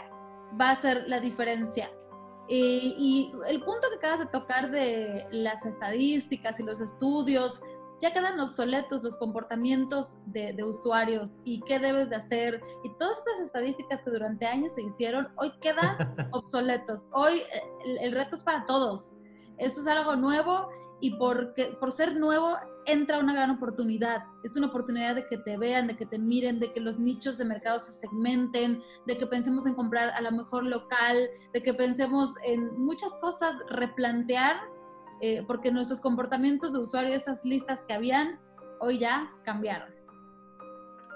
[0.60, 1.90] va a ser la diferencia.
[2.50, 7.62] Y, el punto que acabas de tocar de las estadísticas y los estudios,
[8.02, 12.62] ya quedan obsoletos los comportamientos de, usuarios y qué debes de hacer.
[12.84, 15.98] Y todas estas estadísticas que durante años se hicieron, hoy quedan
[16.34, 17.08] obsoletos.
[17.12, 17.42] Hoy
[17.86, 19.14] el, el reto es para todos.
[19.58, 22.56] Esto es algo nuevo y porque, por ser nuevo
[22.86, 24.24] entra una gran oportunidad.
[24.44, 27.38] Es una oportunidad de que te vean, de que te miren, de que los nichos
[27.38, 31.74] de mercado se segmenten, de que pensemos en comprar a lo mejor local, de que
[31.74, 34.58] pensemos en muchas cosas, replantear,
[35.22, 38.40] eh, porque nuestros comportamientos de usuario, esas listas que habían,
[38.80, 39.90] hoy ya cambiaron.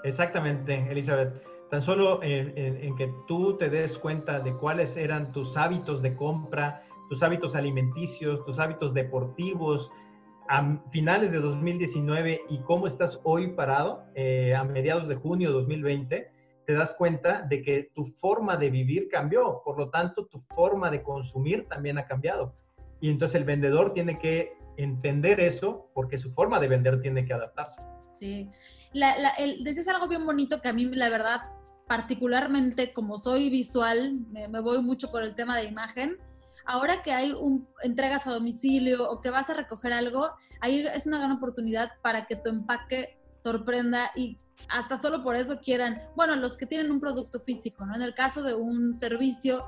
[0.03, 1.43] Exactamente, Elizabeth.
[1.69, 6.81] Tan solo en que tú te des cuenta de cuáles eran tus hábitos de compra,
[7.09, 9.91] tus hábitos alimenticios, tus hábitos deportivos
[10.49, 15.53] a finales de 2019 y cómo estás hoy parado eh, a mediados de junio de
[15.53, 16.31] 2020,
[16.65, 20.89] te das cuenta de que tu forma de vivir cambió, por lo tanto tu forma
[20.89, 22.55] de consumir también ha cambiado.
[23.01, 27.33] Y entonces el vendedor tiene que entender eso porque su forma de vender tiene que
[27.33, 27.81] adaptarse.
[28.11, 28.49] Sí,
[28.93, 29.13] la,
[29.61, 31.41] decías algo bien bonito que a mí la verdad
[31.87, 36.17] particularmente como soy visual, me, me voy mucho por el tema de imagen,
[36.65, 40.29] ahora que hay un, entregas a domicilio o que vas a recoger algo,
[40.61, 44.37] ahí es una gran oportunidad para que tu empaque sorprenda y
[44.69, 47.95] hasta solo por eso quieran, bueno, los que tienen un producto físico, ¿no?
[47.95, 49.65] En el caso de un servicio,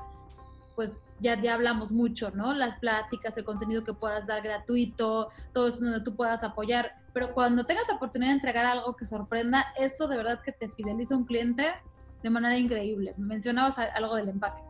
[0.74, 2.54] pues ya, ya hablamos mucho, ¿no?
[2.54, 7.32] Las pláticas, el contenido que puedas dar gratuito, todo esto donde tú puedas apoyar, pero
[7.32, 11.14] cuando tengas la oportunidad de entregar algo que sorprenda, eso de verdad que te fideliza
[11.14, 11.64] a un cliente
[12.22, 13.14] de manera increíble.
[13.16, 14.62] Mencionabas algo del empaque.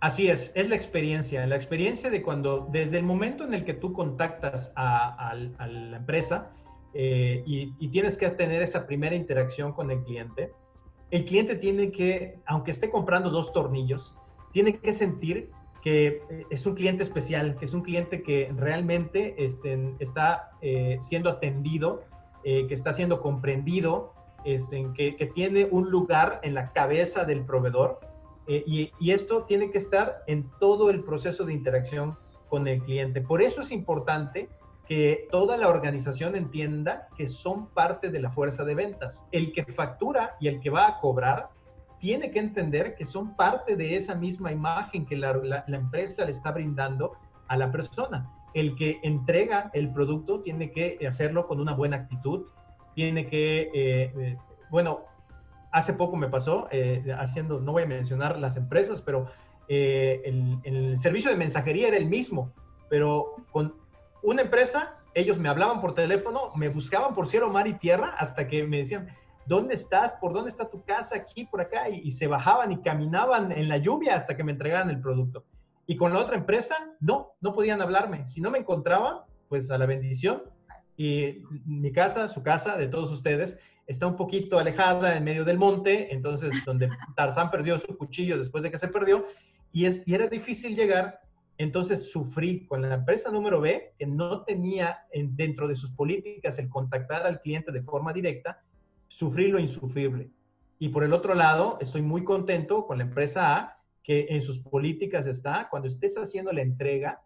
[0.00, 3.74] Así es, es la experiencia, la experiencia de cuando, desde el momento en el que
[3.74, 6.52] tú contactas a, la empresa
[6.94, 10.52] eh, y, tienes que tener esa primera interacción con el cliente,
[11.10, 14.14] el cliente tiene que, aunque esté comprando dos tornillos,
[14.52, 15.50] tiene que sentir
[15.82, 20.98] que eh, es un cliente especial, que es un cliente que realmente este, está eh,
[21.02, 22.04] siendo atendido,
[22.44, 28.00] que está siendo comprendido, este, que, tiene un lugar en la cabeza del proveedor
[28.46, 32.16] eh, y, esto tiene que estar en todo el proceso de interacción
[32.48, 33.20] con el cliente.
[33.20, 34.48] Por eso es importante
[34.86, 39.24] que toda la organización entienda que son parte de la fuerza de ventas.
[39.32, 41.50] El que factura y el que va a cobrar
[41.98, 46.52] tiene que entender que son parte de esa misma imagen que la, empresa le está
[46.52, 47.12] brindando
[47.48, 48.30] a la persona.
[48.54, 52.46] El que entrega el producto tiene que hacerlo con una buena actitud,
[52.94, 54.36] tiene que, eh, eh,
[54.70, 55.00] bueno,
[55.72, 59.26] hace poco me pasó, eh, haciendo, no voy a mencionar las empresas, pero
[59.68, 62.52] el, servicio de mensajería era el mismo,
[62.88, 63.74] pero con
[64.22, 68.48] una empresa, ellos me hablaban por teléfono, me buscaban por cielo, mar y tierra, hasta
[68.48, 69.08] que me decían,
[69.48, 70.14] ¿dónde estás?
[70.16, 71.16] ¿Por dónde está tu casa?
[71.16, 74.90] Aquí, por acá, y, se bajaban y caminaban en la lluvia hasta que me entregaran
[74.90, 75.44] el producto.
[75.86, 78.28] Y con la otra empresa, no, no podían hablarme.
[78.28, 80.42] Si no me encontraban, pues a la bendición.
[80.96, 85.56] Y mi casa, su casa, de todos ustedes, está un poquito alejada en medio del
[85.56, 89.24] monte, entonces donde Tarzán perdió su cuchillo después de que se perdió,
[89.72, 91.20] y, es, y era difícil llegar,
[91.56, 96.68] entonces sufrí con la empresa número B, que no tenía dentro de sus políticas el
[96.68, 98.62] contactar al cliente de forma directa,
[99.08, 100.30] sufrí lo insufrible.
[100.78, 104.60] Y por el otro lado, estoy muy contento con la empresa A, que en sus
[104.60, 107.22] políticas está, cuando estés haciendo la entrega,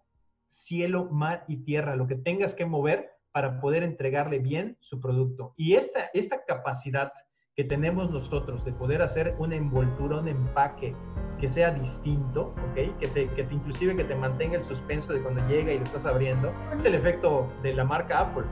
[0.49, 5.55] cielo, mar y tierra, lo que tengas que mover, para poder entregarle bien su producto.
[5.57, 7.13] Y esta, esta capacidad
[7.57, 10.95] que tenemos nosotros de poder hacer una envoltura, un empaque
[11.39, 12.99] que sea distinto, ¿ok?
[12.99, 16.07] Que, te, que inclusive que te mantenga el suspenso de cuando llega y lo estás
[16.07, 18.45] abriendo, es el efecto de la marca Apple.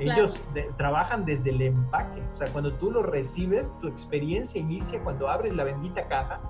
[0.00, 0.40] Ellos
[0.76, 2.22] trabajan desde el empaque.
[2.34, 6.40] O sea, cuando tú lo recibes, tu experiencia inicia cuando abres la bendita caja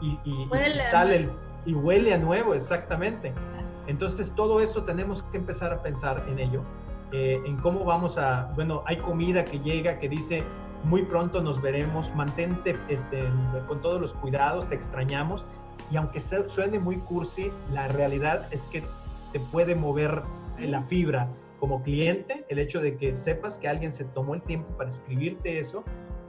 [0.00, 0.48] y,
[0.90, 1.32] sale el,
[1.66, 3.32] y huele a nuevo, exactamente.
[3.86, 6.62] Entonces, todo eso tenemos que empezar a pensar en ello,
[7.12, 10.42] eh, en cómo vamos a, bueno, hay comida que llega que dice,
[10.84, 13.28] muy pronto nos veremos, mantente este,
[13.66, 15.44] con todos los cuidados, te extrañamos,
[15.90, 18.82] y aunque suene muy cursi, la realidad es que
[19.32, 20.22] te puede mover
[20.58, 21.28] la fibra
[21.64, 25.58] como cliente, el hecho de que sepas que alguien se tomó el tiempo para escribirte
[25.58, 25.82] eso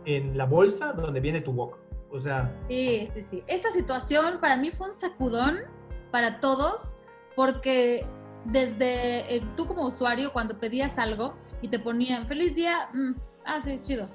[0.06, 1.78] en la bolsa donde viene tu boca.
[2.10, 2.58] O sea...
[2.69, 3.43] Sí, sí, sí.
[3.48, 5.58] Esta situación para mí fue un sacudón
[6.10, 6.95] para todos
[7.36, 8.06] porque
[8.45, 13.15] desde eh, tú como usuario cuando pedías algo y te ponían feliz día, mm,
[13.46, 14.10] ah, sí, chido.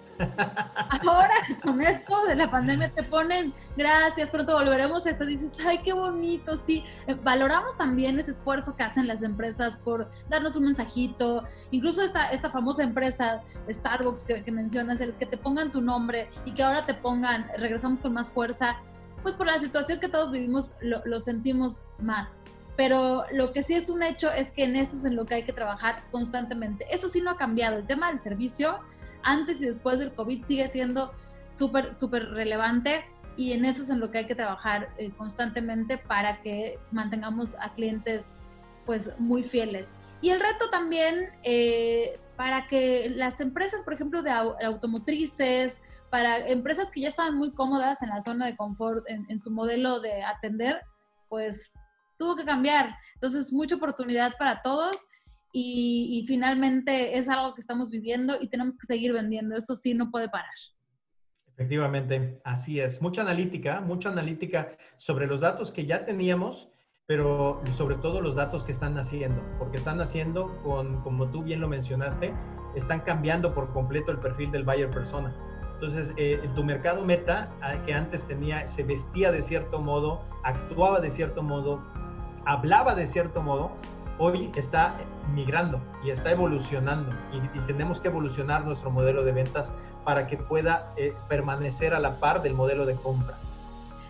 [1.07, 5.25] Ahora con esto de la pandemia te ponen gracias, pronto volveremos a esto.
[5.25, 6.85] Dices, ay, qué bonito, sí.
[7.07, 11.45] Eh, valoramos también ese esfuerzo que hacen las empresas por darnos un mensajito.
[11.71, 16.53] Incluso esta, esta famosa empresa Starbucks que, mencionas, el que te pongan tu nombre y
[16.53, 18.77] que ahora te pongan, regresamos con más fuerza.
[19.23, 22.40] Pues por la situación que todos vivimos lo, lo sentimos más
[22.81, 25.35] pero lo que sí es un hecho es que en esto es en lo que
[25.35, 26.87] hay que trabajar constantemente.
[26.90, 27.77] Eso sí no ha cambiado.
[27.77, 28.81] El tema del servicio
[29.22, 31.12] antes y después del COVID sigue siendo
[31.50, 33.04] súper, súper relevante
[33.37, 37.54] y en eso es en lo que hay que trabajar eh, constantemente para que mantengamos
[37.61, 38.35] a clientes
[38.87, 39.90] pues muy fieles.
[40.20, 45.80] Y el reto también eh, para que las empresas, por ejemplo, de automotrices,
[46.11, 50.00] para empresas que ya estaban muy cómodas en la zona de confort, en su modelo
[50.00, 50.80] de atender,
[51.28, 51.72] pues
[52.20, 52.94] tuvo que cambiar.
[53.14, 55.09] Entonces, mucha oportunidad para todos
[55.52, 59.56] y, finalmente es algo que estamos viviendo y tenemos que seguir vendiendo.
[59.56, 60.54] Eso sí, no puede parar.
[61.54, 63.02] Efectivamente, así es.
[63.02, 66.68] Mucha analítica, mucha analítica sobre los datos que ya teníamos,
[67.06, 71.60] pero sobre todo los datos que están naciendo, porque están naciendo con, como tú bien
[71.60, 72.32] lo mencionaste,
[72.76, 75.34] están cambiando por completo el perfil del buyer persona.
[75.74, 77.48] Entonces, eh, tu mercado meta,
[77.86, 81.82] que antes tenía, se vestía de cierto modo, actuaba de cierto modo,
[82.44, 83.72] hablaba de cierto modo,
[84.20, 84.96] hoy está
[85.35, 89.72] migrando y está evolucionando y, tenemos que evolucionar nuestro modelo de ventas
[90.04, 93.35] para que pueda eh, permanecer a la par del modelo de compra.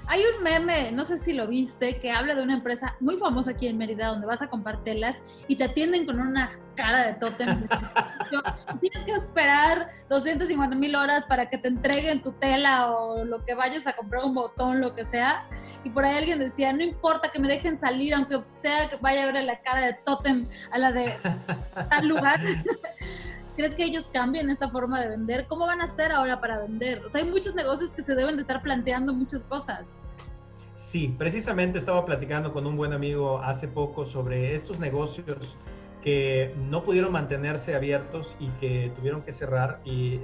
[0.06, 3.52] Hay un meme, no sé si lo viste, que habla de una empresa muy famosa
[3.52, 7.14] aquí en Mérida donde vas a comprar telas y te atienden con una cara de
[7.14, 7.68] tótem.
[8.80, 13.54] tienes que esperar 250 mil horas para que te entreguen tu tela o lo que
[13.54, 15.46] vayas a comprar, un botón, lo que sea.
[15.84, 19.22] Y por ahí alguien decía, no importa que me dejen salir, aunque sea que vaya
[19.22, 21.16] a ver la cara de tótem a la de
[21.90, 22.40] tal lugar.
[23.60, 25.46] ¿Crees que ellos cambien esta forma de vender?
[25.46, 27.04] ¿Cómo van a hacer ahora para vender?
[27.04, 29.82] O sea, hay muchos negocios que se deben de estar planteando muchas cosas.
[30.76, 35.58] Sí, precisamente estaba platicando con un buen amigo hace poco sobre estos negocios
[36.02, 39.82] que no pudieron mantenerse abiertos y que tuvieron que cerrar.
[39.84, 40.20] Y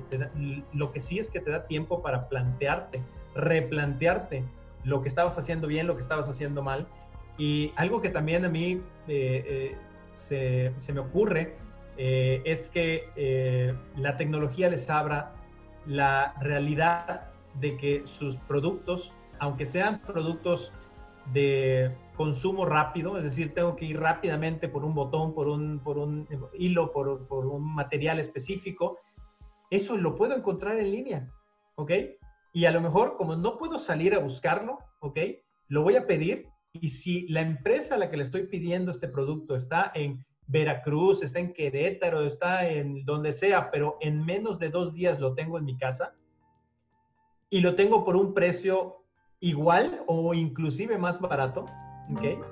[0.72, 3.02] lo que sí es que te da tiempo para plantearte,
[3.34, 4.44] replantearte
[4.82, 6.86] lo que estabas haciendo bien, lo que estabas haciendo mal.
[7.36, 9.76] Y algo que también a mí eh, eh,
[10.14, 11.65] se, se, me ocurre
[11.98, 15.32] eh, es que la tecnología les abra
[15.86, 17.30] la realidad
[17.60, 20.72] de que sus productos aunque sean productos
[21.32, 25.98] de consumo rápido, es decir, tengo que ir rápidamente por un botón, por un, por
[25.98, 28.98] un hilo, por, un material específico,
[29.70, 31.30] eso lo puedo encontrar en línea,
[31.74, 31.92] ¿ok?
[32.52, 35.18] Y a lo mejor, como no puedo salir a buscarlo, ¿ok?
[35.68, 39.08] Lo voy a pedir y si la empresa a la que le estoy pidiendo este
[39.08, 44.70] producto está en Veracruz, está en Querétaro, está en donde sea, pero en menos de
[44.70, 46.14] dos días lo tengo en mi casa
[47.50, 49.04] y lo tengo por un precio
[49.40, 51.66] igual o inclusive más barato,
[52.12, 52.44] ¿ok?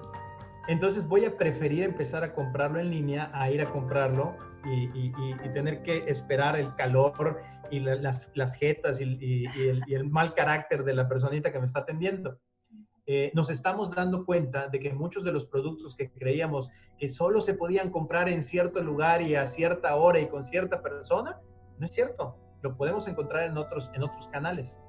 [0.68, 5.12] Entonces voy a preferir empezar a comprarlo en línea a ir a comprarlo y,
[5.52, 9.44] tener que esperar el calor y las, las, jetas y,
[9.88, 12.38] el, mal carácter de la personita que me está atendiendo.
[13.06, 17.40] Eh, nos estamos dando cuenta de que muchos de los productos que creíamos que solo
[17.40, 21.40] se podían comprar en cierto lugar y a cierta hora y con cierta persona,
[21.78, 22.36] no es cierto.
[22.62, 24.80] Lo podemos encontrar en otros, en otros canales.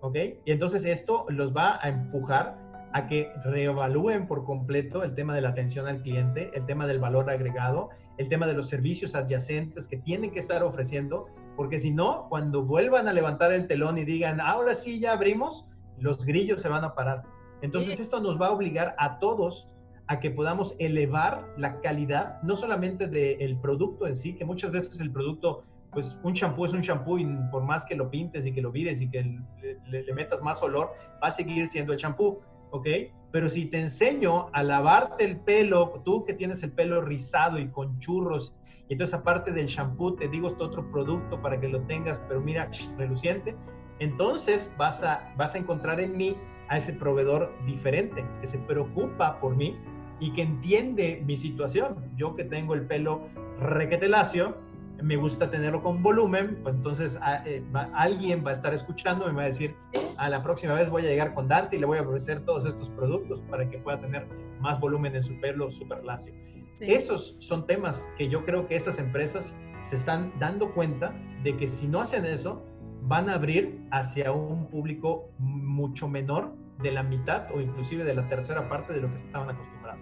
[0.00, 0.16] ¿ok?
[0.44, 2.58] Y entonces esto los va a empujar
[2.92, 7.00] a que reevalúen por completo el tema de la atención al cliente, el tema del
[7.00, 7.88] valor agregado,
[8.18, 11.26] el tema de los servicios adyacentes que tienen que estar ofreciendo,
[11.56, 15.66] porque si no, cuando vuelvan a levantar el telón y digan, ahora sí ya abrimos,
[15.98, 17.22] los grillos se van a parar.
[17.64, 19.68] Entonces esto nos va a obligar a todos
[20.06, 25.00] a que podamos elevar la calidad, no solamente del producto en sí, que muchas veces
[25.00, 28.52] el producto pues un champú es un champú y por más que lo pintes y
[28.52, 29.38] que lo vires y que
[29.86, 30.92] le, metas más olor,
[31.22, 32.40] va a seguir siendo el champú,
[32.70, 32.86] ¿ok?
[33.30, 37.68] Pero si te enseño a lavarte el pelo, tú que tienes el pelo rizado y
[37.68, 38.54] con churros
[38.88, 42.42] y entonces aparte del shampoo te digo este otro producto para que lo tengas, pero
[42.42, 43.56] mira, reluciente,
[44.00, 46.36] entonces vas a, vas a encontrar en mí
[46.68, 49.76] a ese proveedor diferente, que se preocupa por mí
[50.20, 51.96] y que entiende mi situación.
[52.16, 53.28] Yo que tengo el pelo
[53.60, 54.56] requete lacio,
[55.02, 57.62] me gusta tenerlo con volumen, pues entonces eh,
[57.94, 59.74] alguien va a estar escuchando, me va a decir,
[60.16, 62.64] a la próxima vez voy a llegar con Dante y le voy a ofrecer todos
[62.64, 64.26] estos productos para que pueda tener
[64.60, 66.32] más volumen en su pelo súper lacio.
[66.80, 69.54] Esos son temas que yo creo que esas empresas
[69.84, 72.64] se están dando cuenta de que si no hacen eso,
[73.06, 78.28] van a abrir hacia un público mucho menor de la mitad o inclusive de la
[78.28, 80.00] tercera parte de lo que estaban acostumbrados.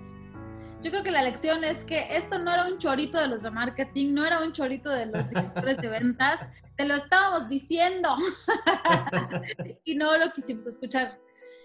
[0.83, 3.51] Yo creo que la lección es que esto no era un chorito de los de
[3.53, 6.41] marketing, no era un chorito de los directores de ventas,
[6.77, 8.17] te lo estábamos diciendo
[9.85, 11.19] y no lo quisimos escuchar.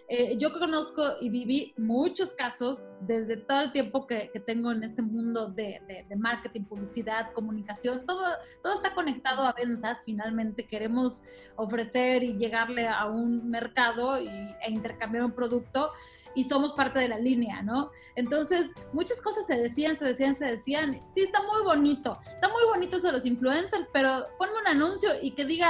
[0.10, 5.02] Eh, yo conozco y viví muchos casos desde todo el tiempo que, tengo en este
[5.02, 5.82] mundo de,
[6.16, 8.24] marketing, publicidad, comunicación, todo,
[8.64, 10.04] todo está conectado a ventas.
[10.06, 11.24] Finalmente queremos
[11.58, 15.92] ofrecer y llegarle a un mercado y, e intercambiar un producto
[16.36, 17.92] y somos parte de la línea, ¿no?
[18.16, 21.04] Entonces, muchas cosas se decían, se decían, se decían.
[21.14, 25.32] Sí, está muy bonito, está muy bonito eso los influencers, pero ponme un anuncio y
[25.32, 25.70] que diga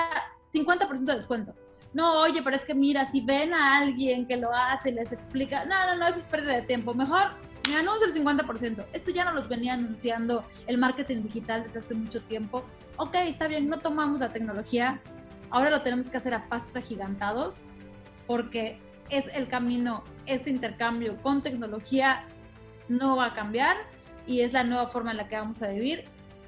[0.52, 1.56] 50% de descuento
[1.98, 5.12] no, oye, pero es que mira, si ven a alguien que lo hace y les
[5.12, 6.94] explica, no, no, no, eso es pérdida de tiempo.
[6.94, 7.32] Mejor
[7.68, 8.86] me anuncio el 50%.
[8.94, 12.64] Esto ya no los venía anunciando el marketing digital desde hace mucho tiempo.
[12.98, 15.02] Ok, está bien, no tomamos la tecnología.
[15.50, 17.70] Ahora lo tenemos que hacer a pasos agigantados
[18.28, 18.80] porque
[19.10, 22.28] es el camino, este intercambio con tecnología
[22.90, 23.76] no va a cambiar
[24.28, 26.06] y es la nueva forma en la que vamos a vivir.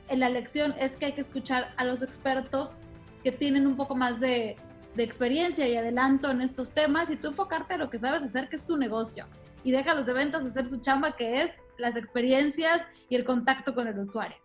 [0.10, 2.82] En la lección es que hay que escuchar a los expertos
[3.24, 4.56] que tienen un poco más de
[5.00, 8.50] de experiencia y adelanto en estos temas y tú enfocarte a lo que sabes hacer,
[8.50, 9.26] que es tu negocio.
[9.64, 13.24] Y deja a los de ventas hacer su chamba, que es las experiencias y el
[13.24, 14.36] contacto con el usuario.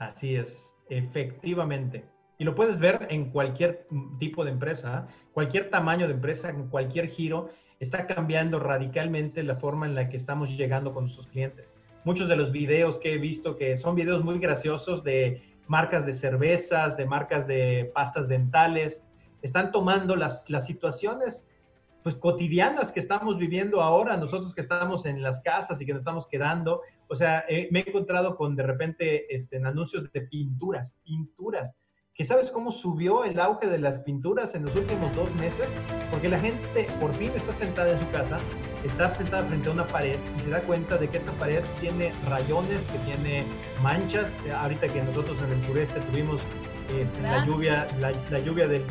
[0.00, 2.04] Así es, efectivamente.
[2.38, 3.86] Y lo puedes ver en cualquier
[4.18, 9.86] tipo de empresa, cualquier tamaño de empresa, en cualquier giro, está cambiando radicalmente la forma
[9.86, 11.76] en la que estamos llegando con nuestros clientes.
[12.04, 16.14] Muchos de los videos que he visto que son videos muy graciosos de marcas de
[16.14, 19.04] cervezas, de marcas de pastas dentales,
[19.42, 21.46] están tomando las, las situaciones
[22.02, 26.00] pues cotidianas que estamos viviendo ahora, nosotros que estamos en las casas y que nos
[26.00, 26.82] estamos quedando.
[27.08, 31.76] O sea, me he encontrado con de repente este, en anuncios de pinturas, pinturas,
[32.14, 35.74] que sabes cómo subió el auge de las pinturas en los últimos dos meses,
[36.10, 38.36] porque la gente por fin está sentada en su casa,
[38.84, 42.12] está sentada frente a una pared y se da cuenta de que esa pared tiene
[42.28, 43.44] rayones, que tiene
[43.82, 44.36] manchas.
[44.54, 46.42] Ahorita que nosotros en el sureste tuvimos
[46.98, 48.82] este, la lluvia, la, lluvia de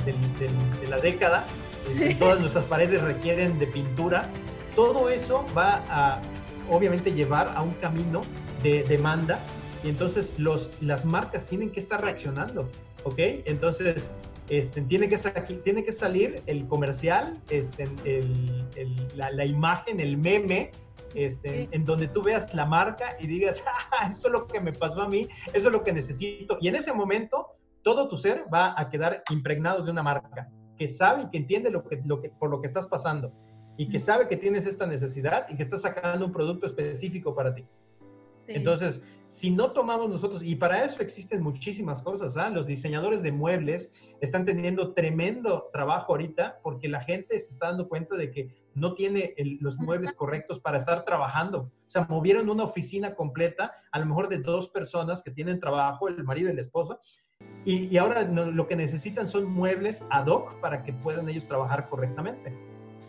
[0.88, 1.46] la década,
[1.88, 4.30] este, todas nuestras paredes requieren de pintura.
[4.76, 6.22] Todo eso va a,
[6.70, 8.22] obviamente, llevar a un camino
[8.64, 9.40] de demanda
[9.84, 12.70] y entonces los, las marcas tienen que estar reaccionando,
[13.04, 13.18] ¿ok?
[13.46, 14.10] Entonces,
[14.50, 15.18] este, tiene, que
[15.64, 18.66] tiene que salir el comercial, este, el,
[19.16, 20.72] la, la, imagen, el meme,
[21.16, 24.74] este, en donde tú veas la marca y digas, ah, eso es lo que me
[24.74, 26.58] pasó a mí, eso es lo que necesito.
[26.62, 30.88] Y en ese momento todo tu ser va a quedar impregnado de una marca que
[30.88, 33.34] sabe y que entiende lo que, lo que, por lo que estás pasando
[33.78, 37.56] y que sabe que tienes esta necesidad y que estás sacando un producto específico para
[37.56, 37.66] ti.
[38.48, 42.50] Entonces, si no tomamos nosotros, y para eso existen muchísimas cosas, ¿ah?
[42.50, 47.88] los diseñadores de muebles están teniendo tremendo trabajo ahorita porque la gente se está dando
[47.88, 51.72] cuenta de que no tiene los muebles correctos para estar trabajando.
[51.88, 56.08] O sea, movieron una oficina completa, a lo mejor de dos personas que tienen trabajo,
[56.08, 57.00] el marido y la esposa,
[57.66, 62.54] y, ahora lo que necesitan son muebles ad hoc para que puedan ellos trabajar correctamente.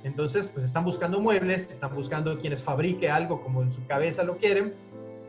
[0.03, 4.39] Entonces, pues están buscando muebles, están buscando quienes fabrique algo como en su cabeza lo
[4.39, 4.75] quieren,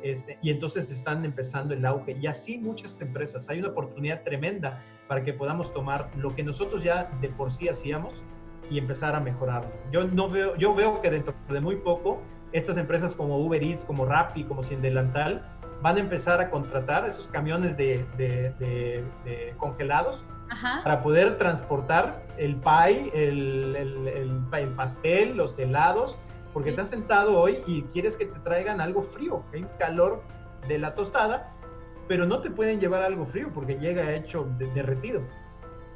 [0.02, 2.18] este, y entonces están empezando el auge.
[2.20, 3.50] Y así muchas empresas.
[3.50, 7.70] Hay una oportunidad tremenda para que podamos tomar lo que nosotros ya de por sí
[7.70, 8.24] hacíamos
[8.70, 9.70] y empezar a mejorarlo.
[9.92, 12.22] Yo, no veo, yo veo que dentro de muy poco,
[12.54, 15.46] estas empresas como Uber Eats, como Rappi, como Sin Delantal,
[15.82, 20.24] van a empezar a contratar esos camiones de, de, congelados
[20.84, 26.18] para poder transportar el pie, el, el, el, pastel, los helados,
[26.54, 30.22] porque estás sentado hoy y quieres que te traigan algo frío, hay calor
[30.68, 31.54] de la tostada,
[32.08, 35.22] pero no te pueden llevar algo frío porque llega hecho derretido.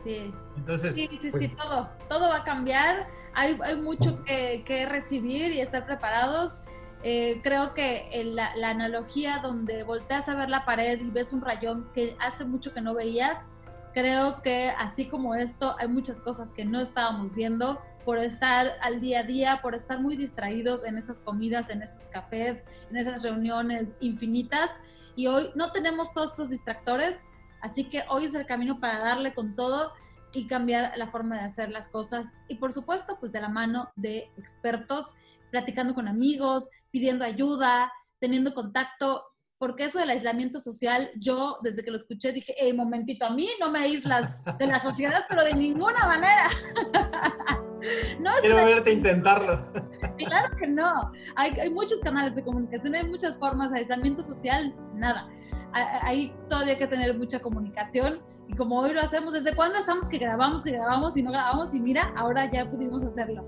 [0.03, 0.31] Sí.
[0.55, 3.07] Entonces, sí, sí, sí, pues todo, todo va a cambiar.
[3.33, 6.61] Hay, hay mucho que, que recibir y estar preparados.
[7.08, 11.88] Eh, creo que la, analogía donde volteas a ver la pared y ves un rayón
[11.93, 13.47] que hace mucho que no veías,
[13.93, 19.01] creo que así como esto, hay muchas cosas que no estábamos viendo por estar al
[19.01, 23.22] día a día, por estar muy distraídos en esas comidas, en esos cafés, en esas
[23.22, 24.72] reuniones infinitas.
[25.16, 27.18] Y hoy no tenemos todos esos distractores,
[27.62, 29.93] así que hoy es el camino para darle con todo
[30.36, 32.33] y cambiar la forma de hacer las cosas.
[32.47, 35.15] Y por supuesto, pues de la mano de expertos,
[35.49, 39.23] platicando con amigos, pidiendo ayuda, teniendo contacto
[39.57, 43.47] porque eso del aislamiento social, yo desde que lo escuché dije, hey, momentito, a mí
[43.59, 46.49] no me aíslas de la sociedad, pero de ninguna manera.
[48.19, 49.71] no Quiero verte intentarlo.
[50.17, 51.11] Claro que no.
[51.36, 55.27] Hay, hay, muchos canales de comunicación, hay muchas formas de aislamiento social, nada.
[55.76, 60.07] Hay todavía hay que tener mucha comunicación y como hoy lo hacemos, ¿desde cuándo estamos
[60.07, 61.73] que grabamos, que grabamos y no grabamos?
[61.73, 63.45] Y mira, ahora ya pudimos hacerlo.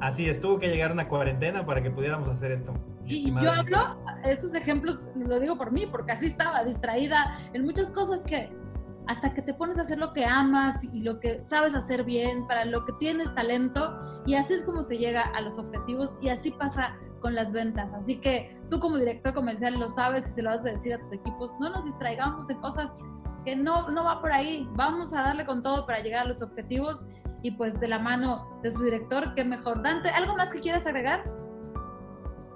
[0.00, 2.74] Así es, tuvo que llegar una cuarentena para que pudiéramos hacer esto.
[3.06, 7.90] Y yo hablo, estos ejemplos lo digo por mí, porque así estaba distraída en muchas
[7.90, 8.52] cosas que
[9.08, 12.46] hasta que te pones a hacer lo que amas y lo que sabes hacer bien,
[12.46, 13.94] para lo que tienes talento,
[14.26, 17.94] y así es como se llega a los objetivos y así pasa con las ventas.
[17.94, 20.98] Así que tú como director comercial lo sabes y se lo vas a decir a
[20.98, 22.96] tus equipos, no nos distraigamos en cosas
[23.46, 26.42] que no, no va por ahí, vamos a darle con todo para llegar a los
[26.42, 27.00] objetivos
[27.42, 29.82] y pues de la mano de su director, qué mejor.
[29.82, 31.24] Dante, ¿algo más que quieras agregar?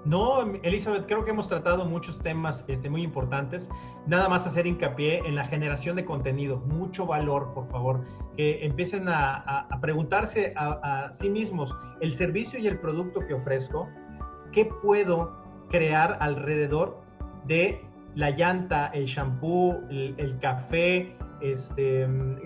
[0.05, 3.69] No, Elizabeth, creo que hemos tratado muchos temas este, muy importantes.
[4.05, 8.03] Nada más hacer hincapié en la generación de contenido, mucho valor, por favor,
[8.35, 13.87] que empiecen a, preguntarse a, sí mismos el servicio y el producto que ofrezco,
[14.51, 15.37] ¿qué puedo
[15.69, 17.01] crear alrededor
[17.45, 17.85] de
[18.15, 22.39] la llanta, el shampoo, el café, este, en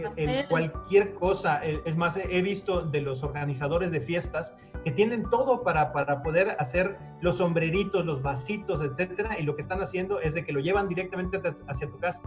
[0.49, 1.63] cualquier cosa.
[1.63, 6.55] Es más, he visto de los organizadores de fiestas que tienen todo para, para poder
[6.59, 10.59] hacer los sombreritos, los vasitos, etcétera, y lo que están haciendo es de que lo
[10.59, 12.21] llevan directamente hacia tu casa.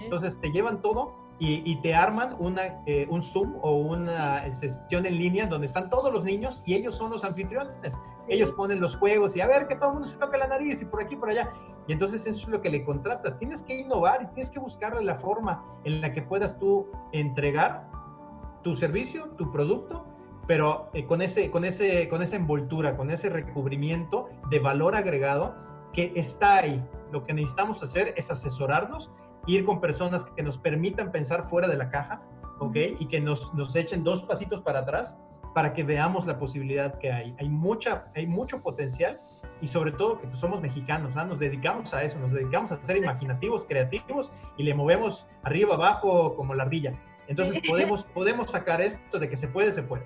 [0.00, 5.18] Entonces te llevan todo y, te arman una, eh, un Zoom o una sesión en
[5.18, 7.94] línea donde están todos los niños y ellos son los anfitriones.
[8.28, 10.80] Ellos ponen los juegos y a ver que todo el mundo se toque la nariz
[10.80, 11.52] y por aquí y por allá.
[11.86, 13.38] Y entonces eso es lo que le contratas.
[13.38, 17.88] Tienes que innovar y tienes que buscarle la forma en la que puedas tú entregar
[18.62, 20.04] tu servicio, tu producto,
[20.46, 25.54] pero eh, con, ese, con, ese, con esa envoltura, con ese recubrimiento de valor agregado
[25.92, 26.84] que está ahí.
[27.12, 29.12] Lo que necesitamos hacer es asesorarnos,
[29.46, 32.22] ir con personas que nos permitan pensar fuera de la caja,
[32.58, 32.76] ¿ok?
[32.98, 35.18] Y que nos, nos echen dos pasitos para atrás
[35.54, 37.34] para que veamos la posibilidad que hay.
[37.38, 39.18] Hay, mucha, hay mucho potencial
[39.60, 41.24] y sobre todo que pues, somos mexicanos, ¿ah?
[41.24, 46.34] nos dedicamos a eso, nos dedicamos a ser imaginativos, creativos y le movemos arriba, abajo
[46.36, 46.92] como la ardilla.
[47.28, 50.04] Entonces podemos, podemos sacar esto de que se puede, se puede.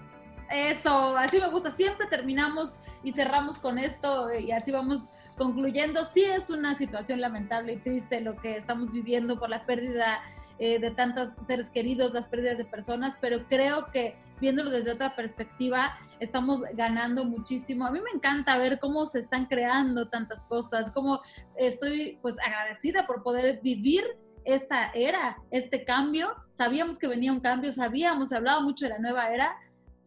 [0.51, 1.70] Eso, así me gusta.
[1.70, 6.05] Siempre terminamos y cerramos con esto y así vamos concluyendo.
[6.05, 10.20] Sí es una situación lamentable y triste lo que estamos viviendo por la pérdida
[10.61, 15.16] eh, de tantos seres queridos, las pérdidas de personas, pero creo que viéndolo desde otra
[15.16, 17.86] perspectiva estamos ganando muchísimo.
[17.86, 21.20] A mí me encanta ver cómo se están creando tantas cosas, cómo
[21.56, 24.04] estoy pues agradecida por poder vivir
[24.44, 26.28] esta era, este cambio.
[26.52, 29.56] Sabíamos que venía un cambio, sabíamos, se hablaba mucho de la nueva era,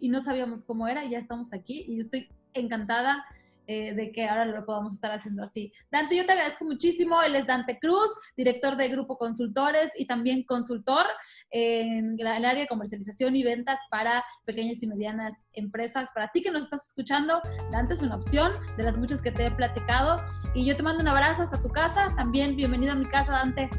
[0.04, 3.26] y no sabíamos cómo era y ya estamos aquí y estoy encantada
[3.68, 5.72] eh, de que ahora lo podamos estar haciendo así.
[5.92, 7.22] Dante, yo te agradezco muchísimo.
[7.22, 11.06] Él es Dante Cruz, director de Grupo Consultores y también consultor
[11.52, 16.10] en el área de comercialización y ventas para pequeñas y medianas empresas.
[16.14, 17.42] Para ti que nos estás escuchando,
[17.72, 20.22] Dante es una opción de las muchas que te he platicado.
[20.54, 22.14] Y yo te mando un abrazo hasta tu casa.
[22.16, 23.70] También bienvenido a mi casa, Dante.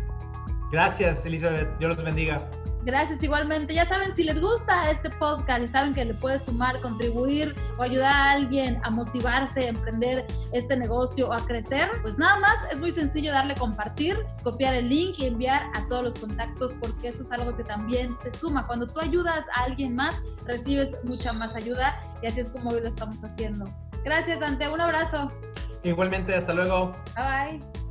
[0.70, 1.68] Gracias, Elizabeth.
[1.78, 2.51] Dios los bendiga.
[2.85, 3.74] Gracias igualmente.
[3.74, 7.82] Ya saben, si les gusta este podcast y saben que le puede sumar, contribuir o
[7.82, 12.57] ayudar a alguien a motivarse, a emprender este negocio o a crecer, pues nada más
[12.70, 17.09] es muy sencillo darle compartir, copiar el link y enviar a todos los contactos porque
[17.09, 18.66] esto es algo que también te suma.
[18.66, 22.82] Cuando tú ayudas a alguien más, recibes mucha más ayuda y así es como hoy
[22.82, 23.66] lo estamos haciendo.
[24.05, 24.68] Gracias, Dante.
[24.68, 25.32] Un abrazo.
[25.82, 26.95] Igualmente, hasta luego.
[27.16, 27.84] Bye bye.